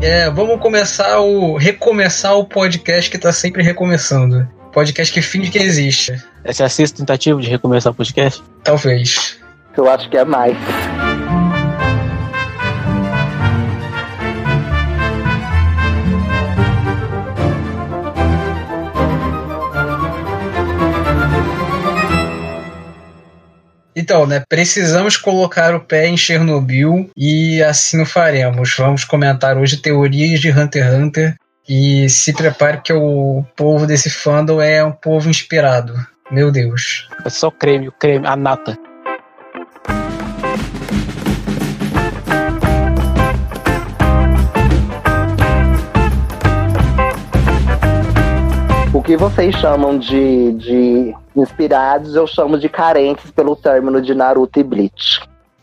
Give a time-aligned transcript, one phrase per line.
[0.00, 1.56] É, vamos começar o.
[1.56, 4.48] recomeçar o podcast que tá sempre recomeçando.
[4.72, 6.14] Podcast que finge que existe.
[6.44, 8.42] Essa é a sexta tentativa de recomeçar o podcast?
[8.62, 9.38] Talvez.
[9.76, 10.56] Eu acho que é mais.
[24.08, 28.74] Então, né, precisamos colocar o pé em Chernobyl e assim o faremos.
[28.74, 31.36] Vamos comentar hoje teorias de Hunter x Hunter
[31.68, 35.92] e se prepare que o povo desse fandom é um povo inspirado.
[36.30, 37.06] Meu Deus.
[37.22, 38.78] É só creme, o creme, a nata.
[48.94, 54.58] O que vocês chamam de, de inspirados, eu chamo de carentes pelo término de Naruto
[54.58, 55.20] e Bleach.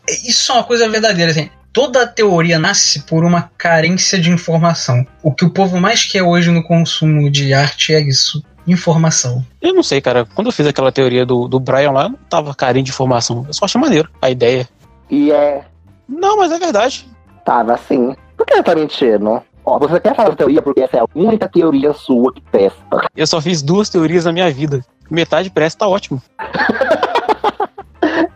[0.08, 1.50] Isso é uma coisa verdadeira, assim.
[1.72, 5.06] Toda teoria nasce por uma carência de informação.
[5.22, 8.42] O que o povo mais quer hoje no consumo de arte é isso.
[8.66, 9.44] Informação.
[9.60, 10.26] Eu não sei, cara.
[10.34, 13.44] Quando eu fiz aquela teoria do, do Brian lá, eu não tava carente de informação.
[13.46, 14.66] Eu só achei maneiro a ideia.
[15.10, 15.64] E é.
[16.08, 17.06] Não, mas é verdade.
[17.44, 18.16] Tava assim.
[18.36, 19.42] Por que você tá mentindo?
[19.66, 23.08] Ó, você quer falar de teoria porque essa é a única teoria sua que presta.
[23.16, 24.84] Eu só fiz duas teorias na minha vida.
[25.10, 26.22] Metade presta, tá ótimo.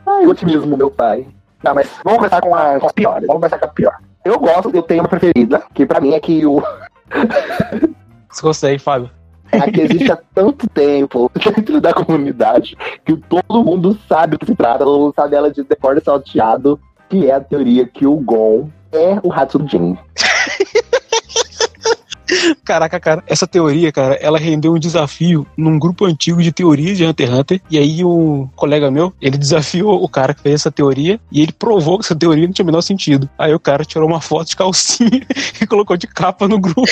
[0.07, 1.27] Ai, otimismo, meu pai.
[1.63, 3.27] Não, mas vamos começar com, a, com as piores.
[3.27, 3.97] Vamos começar com a pior.
[4.25, 6.63] Eu gosto, eu tenho uma preferida, que pra mim é que o.
[8.31, 9.11] Você consegue, Fábio?
[9.53, 14.39] É a que existe há tanto tempo dentro da comunidade que todo mundo sabe o
[14.39, 18.07] que se trata, todo mundo sabe ela de decor salteado, que é a teoria que
[18.07, 19.99] o Gon é o Hatsujin.
[22.65, 27.05] Caraca, cara, essa teoria, cara, ela rendeu um desafio num grupo antigo de teorias de
[27.05, 27.61] Hunter x Hunter.
[27.71, 31.53] E aí um colega meu, ele desafiou o cara que fez essa teoria e ele
[31.53, 33.29] provou que essa teoria não tinha o menor sentido.
[33.39, 35.27] Aí o cara tirou uma foto de calcinha
[35.61, 36.87] e colocou de capa no grupo.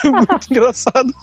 [0.00, 1.14] Foi muito engraçado.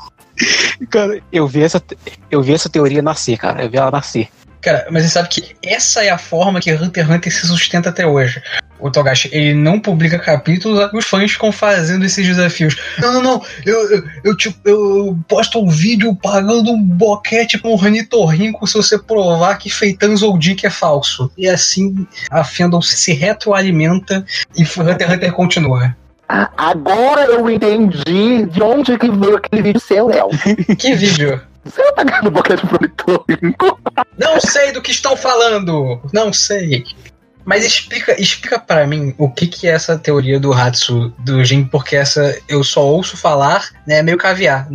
[0.90, 1.82] Cara, eu vi essa,
[2.30, 3.64] eu vi essa teoria nascer, cara.
[3.64, 4.30] Eu vi ela nascer.
[4.62, 7.90] Cara, mas você sabe que essa é a forma que Hunter x Hunter se sustenta
[7.90, 8.42] até hoje.
[8.80, 12.76] O Togashi, ele não publica capítulos, os fãs ficam fazendo esses desafios.
[13.00, 17.72] Não, não, não, eu, eu, eu, tipo, eu posto um vídeo pagando um boquete com
[17.72, 21.32] um ranitorrinco se você provar que Feitan Zoldyck é falso.
[21.36, 24.24] E assim a fandom se retroalimenta
[24.56, 25.96] e Hunter x Hunter continua.
[26.28, 30.30] Agora eu entendi de onde que veio aquele vídeo seu, Léo.
[30.78, 31.42] Que vídeo?
[31.68, 33.80] Você tá ganhando boquete pro ranitorrinco?
[34.18, 36.02] Não sei do que estão falando.
[36.14, 36.84] Não sei.
[37.48, 41.64] Mas explica, explica para mim o que, que é essa teoria do Hatsu do Jin,
[41.64, 44.02] porque essa eu só ouço falar, né?
[44.02, 44.68] Meio caviar.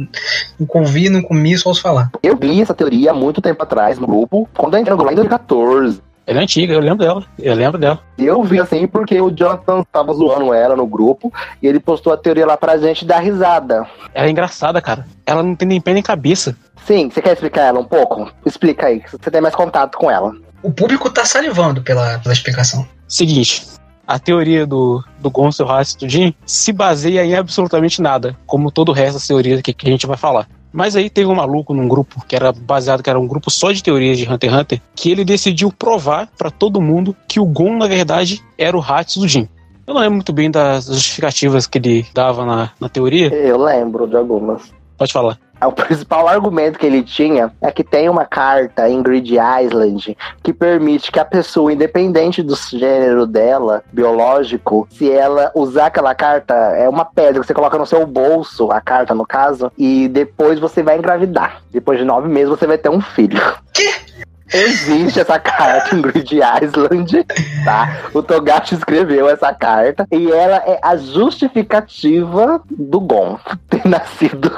[0.58, 2.10] Nunca ouvi, não comi, só ouço falar.
[2.22, 5.12] Eu vi essa teoria há muito tempo atrás no grupo, quando eu entrei no grupo
[5.12, 6.02] em 2014.
[6.26, 7.24] Ela é antiga, eu lembro dela.
[7.38, 7.98] Eu lembro dela.
[8.16, 12.16] Eu vi assim porque o Jonathan tava zoando ela no grupo e ele postou a
[12.16, 13.86] teoria lá pra gente dar risada.
[14.14, 15.06] Ela é engraçada, cara.
[15.26, 16.56] Ela não tem nem pé nem cabeça.
[16.86, 18.30] Sim, você quer explicar ela um pouco?
[18.46, 20.32] Explica aí, você tem mais contato com ela.
[20.62, 22.86] O público tá salivando pela, pela explicação.
[23.08, 23.66] Seguinte,
[24.06, 28.90] a teoria do, do Gonçalo Haas do Jin se baseia em absolutamente nada, como todo
[28.90, 30.46] o resto das teorias que, que a gente vai falar.
[30.72, 33.70] Mas aí teve um maluco num grupo que era baseado, que era um grupo só
[33.70, 37.44] de teorias de Hunter x Hunter, que ele decidiu provar para todo mundo que o
[37.44, 39.48] Gon, na verdade, era o Hatsu do Jin.
[39.86, 43.28] Eu não lembro muito bem das justificativas que ele dava na, na teoria.
[43.34, 44.72] Eu lembro de algumas.
[44.96, 45.38] Pode falar.
[45.72, 50.52] O principal argumento que ele tinha é que tem uma carta em Grid Island que
[50.52, 56.88] permite que a pessoa, independente do gênero dela, biológico, se ela usar aquela carta, é
[56.88, 60.82] uma pedra que você coloca no seu bolso, a carta no caso, e depois você
[60.82, 61.62] vai engravidar.
[61.70, 63.40] Depois de nove meses você vai ter um filho.
[63.72, 64.22] Que?
[64.52, 67.24] Existe essa carta em Grid Island,
[67.64, 68.02] tá?
[68.12, 74.50] O Togashi escreveu essa carta e ela é a justificativa do Gon ter nascido.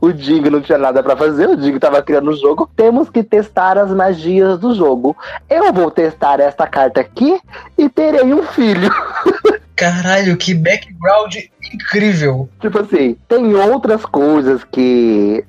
[0.00, 2.70] O Dig não tinha nada para fazer, o Dig tava criando o jogo.
[2.76, 5.16] Temos que testar as magias do jogo.
[5.50, 7.40] Eu vou testar esta carta aqui
[7.76, 8.90] e terei um filho.
[9.74, 11.34] Caralho, que background
[11.74, 12.48] incrível.
[12.60, 15.44] Tipo assim, tem outras coisas que.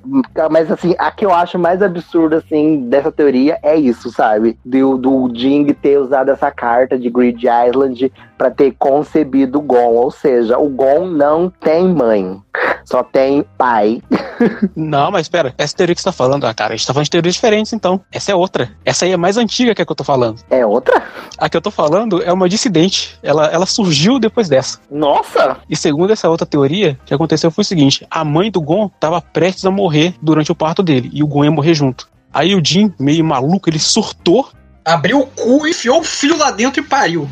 [0.50, 4.58] Mas assim, a que eu acho mais absurda, assim, dessa teoria é isso, sabe?
[4.64, 9.94] Do, do Jing ter usado essa carta de Grid Island para ter concebido o Gon.
[9.94, 12.40] Ou seja, o Gon não tem mãe.
[12.84, 14.02] Só tem pai.
[14.76, 17.04] Não, mas espera, essa teoria que você tá falando, ah, cara, a gente tá falando
[17.04, 18.00] de teorias diferentes, então.
[18.12, 18.70] Essa é outra.
[18.84, 20.40] Essa aí é mais antiga que a que eu tô falando.
[20.50, 21.02] É outra?
[21.38, 23.18] A que eu tô falando é uma dissidente.
[23.22, 24.78] Ela, ela surgiu depois dessa.
[24.90, 25.56] Nossa!
[25.68, 28.88] E segundo essa outra teoria, o que aconteceu foi o seguinte: a mãe do Gon
[29.00, 32.08] tava prestes a morrer durante o parto dele, e o Gon ia morrer junto.
[32.32, 34.48] Aí o Jin, meio maluco, ele surtou
[34.84, 37.28] Abriu o cu, enfiou o filho lá dentro e pariu.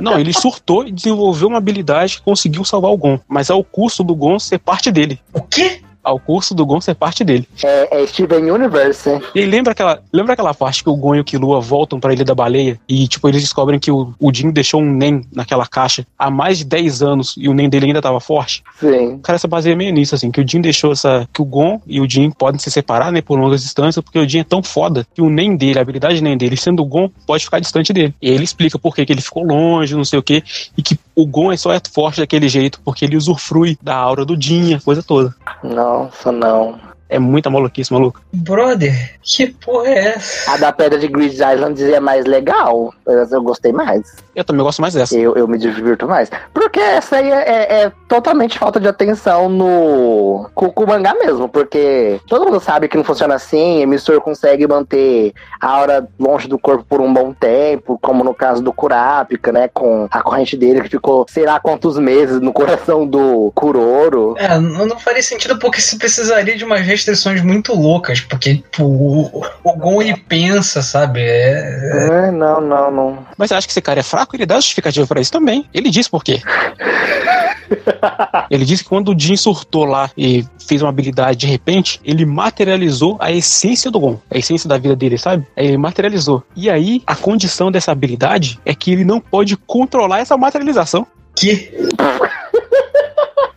[0.00, 3.20] Não, ele surtou e desenvolveu uma habilidade que conseguiu salvar o Gon.
[3.28, 5.20] Mas ao custo do Gon ser parte dele.
[5.34, 5.82] O quê?
[6.02, 7.46] Ao curso do Gon ser parte dele.
[7.62, 9.10] É, é Steven Universe.
[9.34, 12.12] E aí lembra aquela, lembra aquela parte que o Gon e o Killua voltam pra
[12.12, 15.66] Ilha da Baleia e, tipo, eles descobrem que o, o Jin deixou um Nen naquela
[15.66, 18.62] caixa há mais de 10 anos e o Nen dele ainda tava forte?
[18.78, 19.18] Sim.
[19.22, 21.28] Cara, essa baseia meio nisso, assim, que o Jin deixou essa.
[21.32, 24.28] Que o Gon e o Jin podem se separar, né, por longas distâncias, porque o
[24.28, 27.10] Jin é tão foda que o Nen dele, a habilidade Nen dele, sendo o Gon,
[27.26, 28.14] pode ficar distante dele.
[28.20, 30.42] E aí ele explica por que que ele ficou longe, não sei o quê,
[30.76, 34.24] e que o Gon é só é forte daquele jeito porque ele usufrui da aura
[34.24, 35.34] do Jin, a coisa toda.
[35.62, 35.89] Nossa,
[36.32, 36.89] não.
[37.10, 38.20] É muita maluquice, maluco.
[38.32, 40.52] Brother, que porra é essa?
[40.52, 42.94] A da pedra de Grid Island é mais legal.
[43.04, 44.00] Eu, eu gostei mais.
[44.34, 45.16] Eu também gosto mais dessa.
[45.18, 46.30] Eu, eu me divirto mais.
[46.54, 51.48] Porque essa aí é, é- é totalmente falta de atenção no o mangá mesmo.
[51.48, 53.82] Porque todo mundo sabe que não funciona assim.
[53.82, 58.62] Emissor consegue manter a aura longe do corpo por um bom tempo, como no caso
[58.62, 59.68] do Kurapika, né?
[59.74, 64.34] Com a corrente dele que ficou sei lá quantos meses no coração do Kuroro.
[64.38, 68.84] É, não, não faria sentido porque se precisaria de umas restrições muito loucas, porque tipo,
[68.84, 71.20] o, o Gon ele pensa, sabe?
[71.20, 73.26] É, É, não, não, não.
[73.36, 74.36] Mas você acha que esse cara é fraco?
[74.36, 75.64] Ele dá justificativa pra isso também.
[75.72, 76.40] Ele diz por quê.
[78.50, 82.24] ele disse que quando o Jin surtou lá e fez uma habilidade de repente, ele
[82.24, 85.46] materializou a essência do Gon, a essência da vida dele, sabe?
[85.56, 86.42] Ele materializou.
[86.54, 91.06] E aí, a condição dessa habilidade é que ele não pode controlar essa materialização.
[91.34, 91.72] que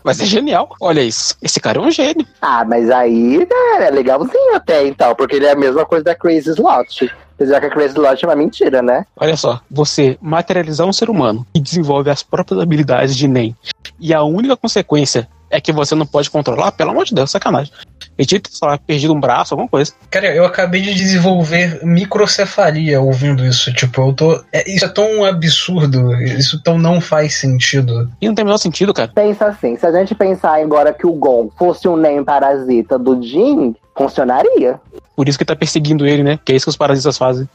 [0.03, 0.75] Mas é genial.
[0.79, 1.35] Olha isso.
[1.41, 2.25] Esse cara é um gênio.
[2.41, 6.15] Ah, mas aí né, é legalzinho até então, porque ele é a mesma coisa da
[6.15, 7.11] Crazy Slot.
[7.35, 9.05] Apesar que a Crazy Slot é uma mentira, né?
[9.17, 13.55] Olha só, você materializar um ser humano e desenvolve as próprias habilidades de Nen,
[13.99, 17.71] e a única consequência é que você não pode controlar, pelo amor de Deus, sacanagem.
[18.17, 19.93] Ele tinha que ter, sei lá, perdido um braço, alguma coisa.
[20.09, 23.71] Cara, eu acabei de desenvolver microcefalia ouvindo isso.
[23.73, 24.43] Tipo, eu tô.
[24.51, 28.09] é- isso é tão absurdo, isso tão não faz sentido.
[28.21, 29.11] E não tem o menor sentido, cara.
[29.13, 33.21] Pensa assim, se a gente pensar agora que o Gon fosse um Nen parasita do
[33.21, 34.79] Jin, funcionaria.
[35.15, 36.39] Por isso que tá perseguindo ele, né?
[36.43, 37.47] Que é isso que os parasitas fazem.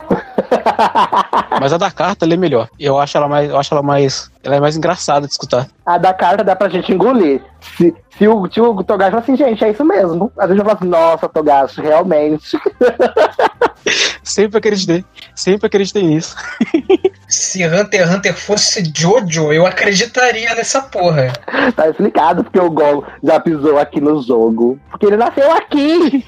[1.60, 2.68] Mas a da carta, ela é melhor.
[2.78, 3.50] Eu acho ela mais.
[3.50, 4.30] Eu acho ela mais.
[4.42, 5.66] Ela é mais engraçada de escutar.
[5.84, 7.42] A da carta dá pra gente engolir.
[7.60, 10.32] Se, se o, se o Togashi falar assim, gente, é isso mesmo.
[10.38, 12.58] Às vezes eu falo assim, nossa, Togashi, realmente.
[14.22, 15.04] Sempre acreditei.
[15.34, 16.36] Sempre acreditei nisso.
[17.28, 21.32] Se Hunter x Hunter fosse Jojo, eu acreditaria nessa porra.
[21.74, 24.78] Tá explicado porque o Gon já pisou aqui no jogo.
[24.90, 26.24] Porque ele nasceu aqui.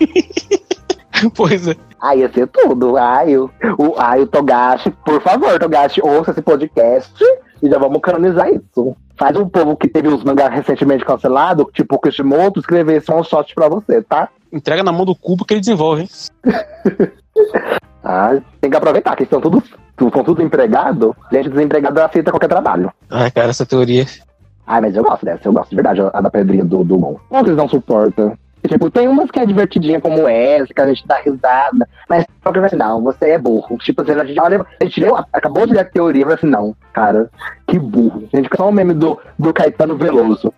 [1.34, 1.76] pois é.
[2.00, 2.96] Aí ia ser tudo.
[2.96, 7.12] Ai, o, o, ai, o Togashi, por favor, Togashi, ouça esse podcast
[7.62, 8.96] e já vamos canonizar isso.
[9.18, 13.22] Faz um povo que teve os mangás recentemente cancelados, tipo o Kishimoto, escrever esse um
[13.22, 14.30] shot pra você, tá?
[14.50, 16.08] Entrega na mão do cubo que ele desenvolve, hein?
[18.02, 19.62] Ah, tem que aproveitar, que estão tudo,
[20.00, 21.14] estão tudo empregado.
[21.30, 22.90] Gente desempregada aceita qualquer trabalho.
[23.10, 24.06] Ai, cara, essa teoria.
[24.66, 27.18] Ai, mas eu gosto dessa, eu gosto de verdade, a da pedrinha do, do Gon.
[27.30, 28.38] Não, vocês não suportam.
[28.66, 32.52] Tipo, tem umas que é divertidinha como essa, que a gente dá risada, mas só
[32.52, 33.78] que assim, não, você é burro.
[33.78, 36.76] Tipo, a gente olha, a gente leu, acabou de ler a teoria vai assim, não,
[36.92, 37.30] cara,
[37.66, 38.28] que burro.
[38.32, 40.52] A gente só o meme do, do Caetano Veloso.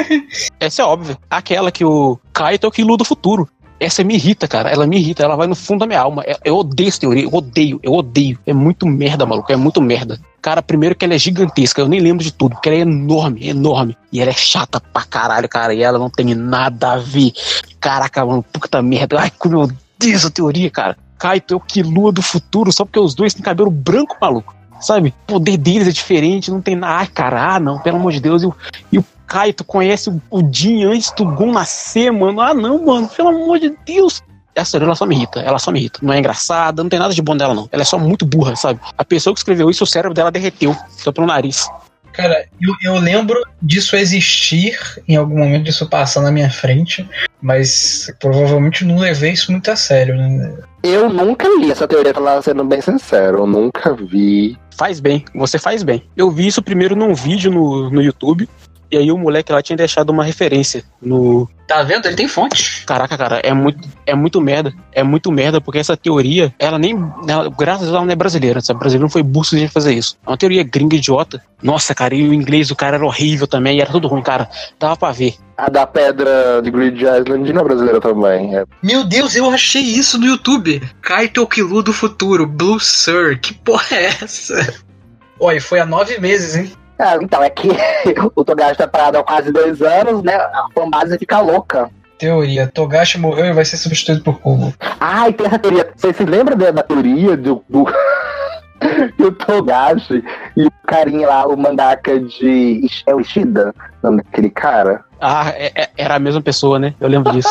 [0.60, 1.16] Essa é óbvia.
[1.30, 3.48] Aquela que o Kaito é o Kilo do futuro.
[3.84, 4.70] Essa me irrita, cara.
[4.70, 5.22] Ela me irrita.
[5.22, 6.22] Ela vai no fundo da minha alma.
[6.26, 7.24] Eu- Eu odeio essa teoria.
[7.24, 7.80] Eu odeio.
[7.82, 8.38] Eu odeio.
[8.46, 9.52] É muito merda, maluco.
[9.52, 10.18] É muito merda.
[10.40, 11.80] Cara, primeiro que ela é gigantesca.
[11.80, 12.52] Eu nem lembro de tudo.
[12.54, 13.46] Porque ela é enorme.
[13.48, 13.96] Enorme.
[14.12, 15.72] E ela é chata pra caralho, cara.
[15.74, 17.32] E ela não tem nada a ver.
[17.80, 18.42] Caraca, mano.
[18.52, 19.18] Puta merda.
[19.20, 20.96] Ai, meu Deus, a teoria, cara.
[21.18, 22.72] Kaito é o Killua do futuro.
[22.72, 24.54] Só porque os dois têm cabelo branco, maluco.
[24.80, 25.10] Sabe?
[25.28, 26.50] O poder deles é diferente.
[26.50, 26.94] Não tem nada.
[26.98, 27.54] Ai, cara.
[27.54, 27.78] Ah, não.
[27.78, 28.42] Pelo amor de Deus.
[28.90, 32.38] E o Kaito conhece o, o Jin antes do Gon nascer, mano.
[32.38, 33.08] Ah, não, mano.
[33.08, 34.20] Pelo amor de Deus.
[34.54, 35.40] Essa ela só me irrita.
[35.40, 36.00] Ela só me irrita.
[36.02, 37.66] Não é engraçada, não tem nada de bom dela, não.
[37.72, 38.78] Ela é só muito burra, sabe?
[38.98, 40.76] A pessoa que escreveu isso, o cérebro dela derreteu.
[40.90, 41.66] Só pelo nariz.
[42.12, 47.08] Cara, eu, eu lembro disso existir, em algum momento disso passar na minha frente,
[47.40, 50.58] mas provavelmente não levei isso muito a sério, né?
[50.82, 54.58] Eu nunca li essa teoria, lá sendo bem sincero, eu nunca vi.
[54.76, 56.02] Faz bem, você faz bem.
[56.14, 58.46] Eu vi isso primeiro num vídeo no, no YouTube.
[58.92, 61.48] E aí o moleque lá tinha deixado uma referência no.
[61.66, 62.04] Tá vendo?
[62.04, 62.84] Ele tem fonte.
[62.84, 64.70] Caraca, cara, é muito, é muito merda.
[64.92, 66.94] É muito merda, porque essa teoria, ela nem.
[67.26, 68.60] Ela, graças a Deus, ela não é brasileira.
[68.60, 68.78] Sabe?
[68.78, 70.18] brasileiro não foi burro de fazer isso.
[70.26, 71.42] É uma teoria gringa idiota.
[71.62, 73.78] Nossa, cara, e o inglês do cara era horrível também.
[73.78, 74.46] E era tudo ruim, cara.
[74.78, 75.36] Dava pra ver.
[75.56, 78.54] A da pedra de Grid Island não é brasileira também.
[78.54, 78.64] É.
[78.82, 80.82] Meu Deus, eu achei isso no YouTube.
[81.00, 83.40] Kaito Kilu do futuro, Blue Sir.
[83.40, 84.74] Que porra é essa?
[85.40, 86.72] Olha, foi há nove meses, hein?
[87.02, 87.68] Ah, então, é que
[88.36, 90.36] o Togashi tá parado há quase dois anos, né?
[90.36, 91.90] A fanbase fica louca.
[92.16, 92.70] Teoria.
[92.72, 94.72] Togashi morreu e vai ser substituído por Kubo.
[95.00, 95.90] Ah, e tem essa teoria.
[95.96, 97.64] Você se lembra da, teoria do.
[97.68, 97.82] do...
[99.18, 100.22] o Togashi
[100.56, 102.86] e o carinha lá, o mangaka de.
[103.04, 103.74] É o Ishida?
[104.00, 105.04] O nome daquele cara?
[105.24, 106.94] Ah, é- é- era a mesma pessoa, né?
[107.00, 107.48] Eu lembro disso.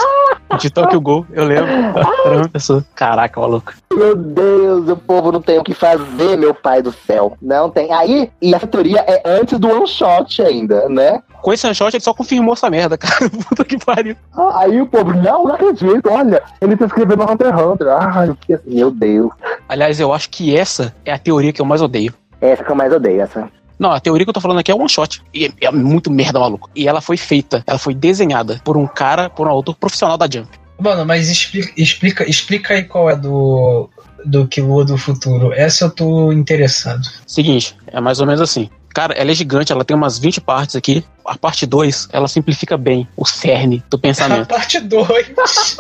[0.59, 1.71] De Tokyo Gol, eu lembro.
[1.71, 2.85] Era a mesma pessoa.
[2.93, 3.71] Caraca, maluco.
[3.93, 7.37] Meu Deus, o povo não tem o que fazer, meu pai do céu.
[7.41, 7.89] Não tem.
[7.93, 11.21] Aí, e essa teoria é antes do one shot ainda, né?
[11.41, 13.29] Com esse one shot, ele só confirmou essa merda, cara.
[13.47, 14.17] Puta que pariu.
[14.35, 17.87] Ah, Aí o povo, não, não acredito, olha, ele tá escrevendo Hunter x Hunter.
[17.87, 19.31] Ai, assim, meu Deus.
[19.69, 22.13] Aliás, eu acho que essa é a teoria que eu mais odeio.
[22.41, 23.47] Essa que eu mais odeio, essa.
[23.81, 25.23] Não, a teoria que eu tô falando aqui é one shot.
[25.33, 26.69] E é, é muito merda, maluco.
[26.75, 30.29] E ela foi feita, ela foi desenhada por um cara, por um autor profissional da
[30.31, 30.47] Jump.
[30.79, 33.89] Mano, mas explica, explica, explica aí qual é do,
[34.23, 35.51] do Killua do futuro.
[35.51, 37.01] Essa eu tô interessado.
[37.25, 38.69] Seguinte, é mais ou menos assim.
[38.93, 41.03] Cara, ela é gigante, ela tem umas 20 partes aqui.
[41.25, 44.47] A parte 2, ela simplifica bem o cerne do A pensamento.
[44.47, 45.77] parte 2.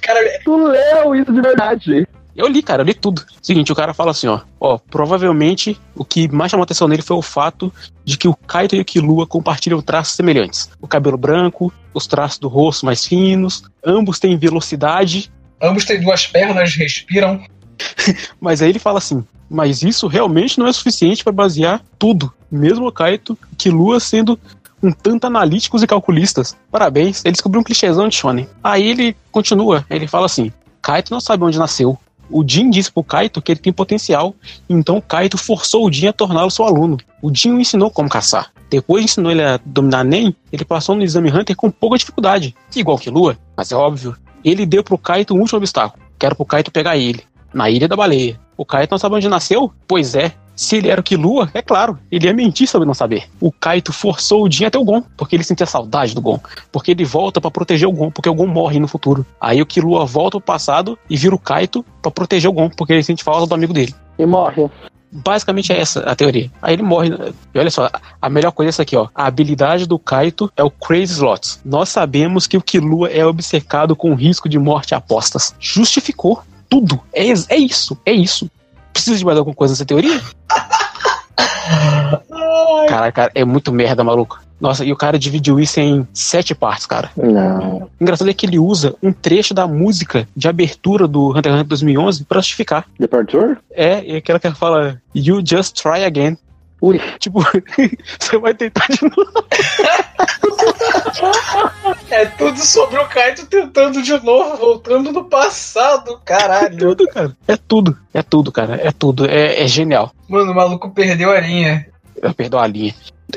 [0.00, 2.08] Cara, Tu leu isso de verdade.
[2.36, 3.24] Eu li, cara, eu li tudo.
[3.40, 4.40] Seguinte, o cara fala assim, ó.
[4.60, 7.72] Ó, provavelmente o que mais chamou atenção nele foi o fato
[8.04, 10.68] de que o Kaito e o Killua compartilham traços semelhantes.
[10.80, 15.30] O cabelo branco, os traços do rosto mais finos, ambos têm velocidade,
[15.62, 17.42] ambos têm duas pernas, respiram.
[18.38, 22.86] mas aí ele fala assim: mas isso realmente não é suficiente para basear tudo, mesmo
[22.86, 24.38] o Kaito e Killua sendo
[24.82, 26.56] um tanto analíticos e calculistas.
[26.70, 28.48] Parabéns, ele descobriu um clichêzão de Shonen.
[28.62, 30.52] Aí ele continua, ele fala assim:
[30.82, 31.98] Kaito não sabe onde nasceu.
[32.30, 34.34] O Jin disse pro Kaito que ele tem potencial,
[34.68, 36.96] então o Kaito forçou o Jin a torná-lo seu aluno.
[37.22, 38.52] O Jin o ensinou como caçar.
[38.68, 42.98] Depois ensinou ele a dominar Nen, ele passou no exame Hunter com pouca dificuldade, igual
[42.98, 44.16] que Lua, mas é óbvio.
[44.44, 47.22] Ele deu pro Kaito um último obstáculo, que era pro Kaito pegar ele,
[47.54, 48.40] na Ilha da Baleia.
[48.56, 49.72] O Kaito não sabe onde nasceu?
[49.86, 50.32] Pois é.
[50.56, 53.24] Se ele era o Killua, é claro, ele ia mentir sobre não saber.
[53.38, 56.40] O Kaito forçou o Jin até o Gon, porque ele sentia saudade do Gon.
[56.72, 59.26] Porque ele volta pra proteger o Gon, porque o Gon morre no futuro.
[59.38, 62.94] Aí o Killua volta pro passado e vira o Kaito pra proteger o Gon, porque
[62.94, 63.94] ele sente falta do amigo dele.
[64.18, 64.70] E morre.
[65.12, 66.50] Basicamente é essa a teoria.
[66.62, 67.10] Aí ele morre.
[67.54, 69.08] E olha só, a melhor coisa é essa aqui, ó.
[69.14, 71.60] A habilidade do Kaito é o Crazy Slots.
[71.64, 75.54] Nós sabemos que o Killua é obcecado com risco de morte a apostas.
[75.60, 77.00] Justificou tudo.
[77.12, 78.50] É, é isso, é isso.
[78.92, 80.20] Precisa de mais alguma coisa nessa teoria?
[82.88, 84.40] Cara, cara, é muito merda, maluco.
[84.60, 87.10] Nossa, e o cara dividiu isso em sete partes, cara.
[87.16, 87.78] Não.
[87.78, 91.60] O engraçado é que ele usa um trecho da música de abertura do Hunter x
[91.60, 92.86] Hunter 2011 pra justificar.
[92.98, 93.58] Departure?
[93.70, 96.38] É, e aquela que fala, You just try again.
[96.80, 97.00] Ui.
[97.18, 97.40] Tipo,
[98.18, 99.44] você vai tentar de novo.
[102.10, 106.76] É tudo sobre o Kaito tentando de novo, voltando no passado, É caralho.
[106.78, 107.36] tudo, cara.
[107.48, 107.98] É tudo.
[108.12, 108.80] É tudo, cara.
[108.82, 109.26] É tudo.
[109.28, 110.12] É, é genial.
[110.28, 111.86] Mano, o maluco perdeu a linha.
[112.20, 112.94] Eu perdoo a linha.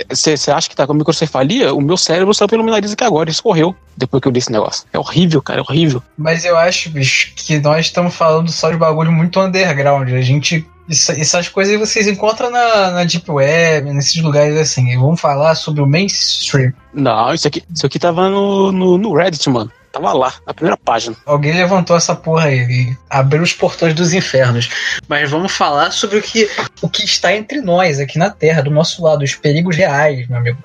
[0.09, 1.73] Você acha que tá com microcefalia?
[1.73, 3.29] O meu cérebro saiu pelo meu nariz aqui agora.
[3.29, 4.85] Isso correu depois que eu li esse negócio.
[4.93, 5.59] É horrível, cara.
[5.59, 6.01] É horrível.
[6.17, 10.09] Mas eu acho, bicho, que nós estamos falando só de bagulho muito underground.
[10.13, 10.65] A gente.
[10.89, 14.89] Isso- essas coisas vocês encontram na, na Deep Web, nesses lugares assim.
[14.89, 16.73] E vamos falar sobre o mainstream.
[16.93, 19.71] Não, isso aqui, isso aqui tava no, no, no Reddit, mano.
[19.91, 21.15] Tava lá, na primeira página.
[21.25, 24.69] Alguém levantou essa porra aí e abriu os portões dos infernos.
[25.07, 26.47] Mas vamos falar sobre o que,
[26.81, 30.37] o que está entre nós aqui na Terra, do nosso lado, os perigos reais, meu
[30.37, 30.59] amigo.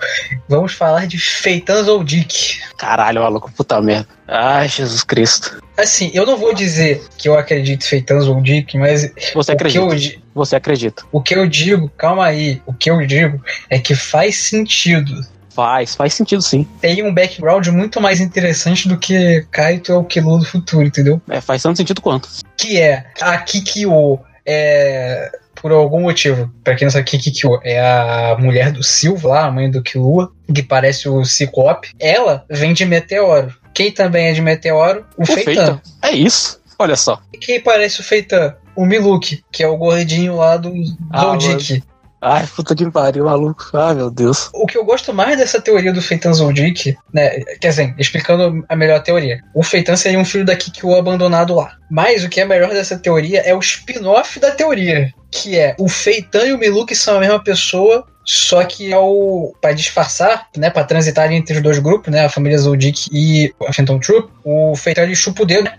[0.49, 2.61] Vamos falar de Feitans ou Dick.
[2.77, 4.07] Caralho, maluco, puta merda.
[4.29, 5.63] Ai, Jesus Cristo.
[5.77, 9.85] Assim, eu não vou dizer que eu acredito em Feitans ou Dick, mas Você acredita?
[9.85, 11.03] eu, Você acredita.
[11.11, 15.13] o que eu digo, calma aí, o que eu digo é que faz sentido.
[15.55, 16.67] Faz, faz sentido sim.
[16.81, 21.21] Tem um background muito mais interessante do que Kaito é o Killua do futuro, entendeu?
[21.29, 22.29] É, faz tanto sentido quanto.
[22.57, 28.37] que é a Kikyo é por algum motivo, pra quem não sabe, Kikyo é a
[28.39, 31.91] mulher do Silva lá, a mãe do Killua, que parece o Ciclope.
[31.99, 33.55] Ela vem de Meteoro.
[33.73, 35.07] Quem também é de Meteoro?
[35.17, 35.45] O, O Feitan.
[35.45, 35.81] Feitan.
[36.03, 36.61] É isso.
[36.79, 37.19] Olha só.
[37.33, 38.55] E quem parece o Feitan?
[38.77, 40.71] O Miluk, que é o gordinho lá do
[41.11, 41.83] Ah, Zoldyck.
[42.27, 43.69] Ai, puta que pariu, maluco.
[43.75, 44.49] Ai, meu Deus.
[44.55, 47.39] O que eu gosto mais dessa teoria do Feitan Zoldyck, né?
[47.61, 49.41] Quer dizer, explicando a melhor teoria.
[49.55, 51.77] O Feitan seria um filho da Kikyo abandonado lá.
[51.91, 55.13] Mas o que é melhor dessa teoria é o spin-off da teoria.
[55.31, 59.53] Que é o Feitan e o Miluk são a mesma pessoa, só que é o.
[59.61, 60.71] Pra disfarçar, né?
[60.71, 62.25] Pra transitar entre os dois grupos, né?
[62.25, 65.71] A família Zoldyck e a Phantom Troop, o Feitan ele chupa o dedo,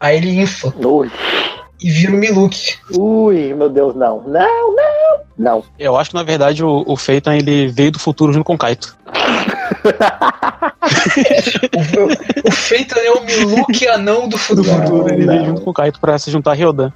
[0.00, 1.10] aí ele infla Ui.
[1.82, 2.74] E vira o Miluk.
[2.96, 4.22] Ui, meu Deus, não.
[4.26, 5.22] Não, não.
[5.38, 5.64] Não.
[5.78, 8.58] Eu acho que na verdade o, o Feitan ele veio do futuro junto com o
[8.58, 8.96] Kaito.
[12.44, 14.68] O, o Feitan é o Miluk anão do Do futuro.
[14.68, 15.32] futuro ele não.
[15.34, 16.92] veio junto com o Kaito pra se juntar a Ryodan.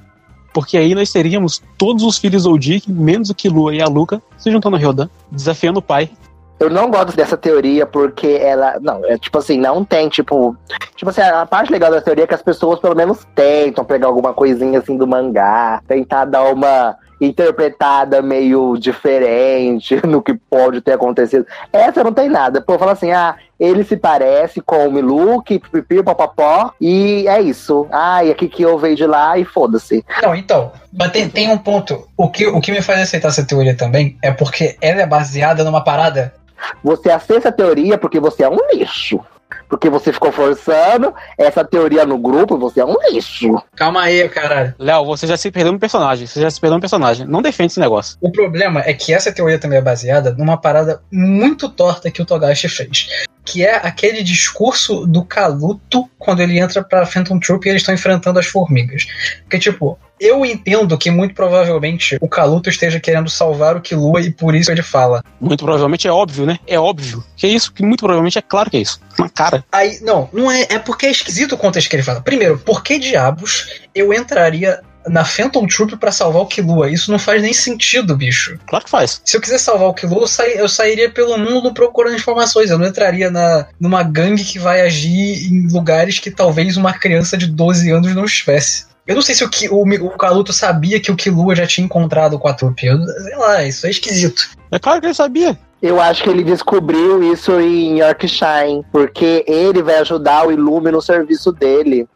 [0.52, 4.50] Porque aí nós teríamos todos os filhos Zoldyck, menos o Killua e a Luca, se
[4.50, 6.10] juntando a Ryodan, desafiando o pai.
[6.58, 8.78] Eu não gosto dessa teoria porque ela.
[8.80, 10.56] Não, é tipo assim, não tem, tipo.
[10.94, 14.06] Tipo assim, a parte legal da teoria é que as pessoas pelo menos tentam pegar
[14.06, 20.92] alguma coisinha assim do mangá, tentar dar uma interpretada meio diferente no que pode ter
[20.92, 21.46] acontecido.
[21.72, 22.60] Essa não tem nada.
[22.60, 27.86] Pô, fala assim, ah, ele se parece com o Miluk, pipi, papapó, e é isso.
[27.90, 30.04] Ah, e aqui que eu veio de lá e foda-se.
[30.22, 32.06] Não, então, mas tem, tem um ponto.
[32.16, 35.64] O que, o que me faz aceitar essa teoria também é porque ela é baseada
[35.64, 36.34] numa parada.
[36.82, 39.20] Você aceita a teoria porque você é um lixo.
[39.68, 43.62] Porque você ficou forçando essa teoria no grupo, você é um lixo.
[43.74, 44.74] Calma aí, caralho.
[44.78, 46.26] Léo, você já se perdeu no personagem.
[46.26, 47.26] Você já se perdeu no personagem.
[47.26, 48.16] Não defende esse negócio.
[48.20, 52.24] O problema é que essa teoria também é baseada numa parada muito torta que o
[52.24, 53.26] Togashi fez.
[53.46, 57.94] Que é aquele discurso do Kaluto quando ele entra pra Phantom Troop e eles estão
[57.94, 59.06] enfrentando as formigas.
[59.44, 64.30] Porque, tipo, eu entendo que muito provavelmente o Kaluto esteja querendo salvar o Killua e
[64.30, 65.22] por isso ele fala.
[65.40, 66.58] Muito provavelmente é óbvio, né?
[66.66, 67.22] É óbvio.
[67.36, 69.00] Que é isso, que muito provavelmente é claro que é isso.
[69.18, 69.64] Na cara.
[69.70, 70.66] Aí, não, não é.
[70.70, 72.20] É porque é esquisito o contexto que ele fala.
[72.20, 76.90] Primeiro, por que diabos eu entraria na Phantom Troop pra salvar o Killua?
[76.90, 78.58] Isso não faz nem sentido, bicho.
[78.66, 79.20] Claro que faz.
[79.24, 82.70] Se eu quiser salvar o Killua, eu, sai- eu sairia pelo mundo procurando informações.
[82.70, 87.36] Eu não entraria na, numa gangue que vai agir em lugares que talvez uma criança
[87.36, 88.86] de 12 anos não estivesse.
[89.06, 92.38] Eu não sei se o, o, o Kaluto sabia que o Killua já tinha encontrado
[92.40, 92.86] com a trupe.
[92.86, 94.48] Eu, sei lá, isso é esquisito.
[94.72, 95.56] É claro que ele sabia.
[95.80, 101.00] Eu acho que ele descobriu isso em Yorkshire, porque ele vai ajudar o Ilume no
[101.00, 102.08] serviço dele.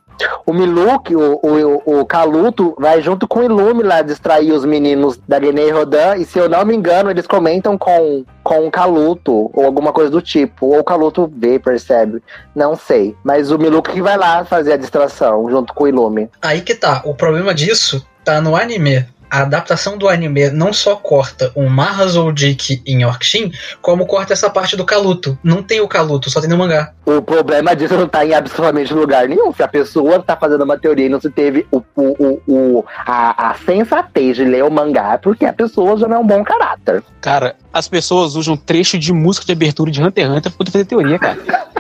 [0.47, 5.19] O Miluk, o, o, o Kaluto, vai junto com o Ilume lá distrair os meninos
[5.29, 6.17] da Guinea Rodan.
[6.17, 10.11] E se eu não me engano, eles comentam com, com o Kaluto, ou alguma coisa
[10.11, 10.67] do tipo.
[10.67, 12.23] Ou o Kaluto vê, percebe.
[12.55, 13.15] Não sei.
[13.25, 16.29] Mas o Miluk que vai lá fazer a distração junto com o Ilume.
[16.43, 17.03] Aí que tá.
[17.05, 19.07] O problema disso tá no anime.
[19.31, 24.77] A adaptação do anime não só corta o Mahazoudik em Yorkshin, como corta essa parte
[24.77, 25.39] do Kaluto.
[25.43, 26.93] Não tem o Kaluto, só tem no mangá.
[27.07, 29.53] O problema disso não tá em absolutamente lugar nenhum.
[29.55, 32.43] Se a pessoa tá fazendo uma teoria e não se teve o, o, o,
[32.79, 36.19] o- a, a sensatez de ler o mangá, é porque a pessoa já não é
[36.21, 37.03] um bom caráter.
[37.21, 40.71] Cara, as pessoas usam trecho de música de abertura de Hunter x Hunter pra poder
[40.73, 41.39] fazer teoria, cara.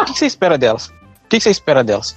[0.00, 0.86] O que você espera delas?
[0.86, 2.16] O que que você espera delas?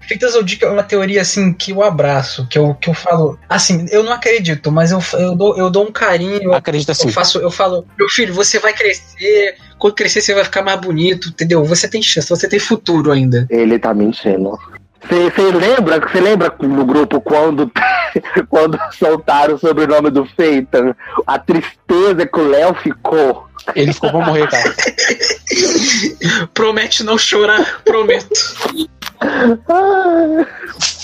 [0.00, 3.38] Feita Zodiac é uma teoria assim que eu abraço, que eu, que eu falo.
[3.48, 6.42] Assim, eu não acredito, mas eu, eu, dou, eu dou um carinho.
[6.42, 7.08] Eu, Acredita assim.
[7.08, 9.56] eu faço, eu falo, meu filho, você vai crescer.
[9.78, 11.64] Quando crescer, você vai ficar mais bonito, entendeu?
[11.64, 13.46] Você tem chance, você tem futuro ainda.
[13.50, 14.58] Ele tá mentindo.
[15.08, 17.70] Você lembra, você lembra no grupo quando,
[18.48, 20.94] quando soltaram o sobrenome do Feitan?
[21.26, 23.46] A tristeza que o Léo ficou.
[23.74, 24.74] Ele ficou pra morrer, cara.
[26.52, 28.28] Promete não chorar, prometo.
[29.68, 30.46] Ah,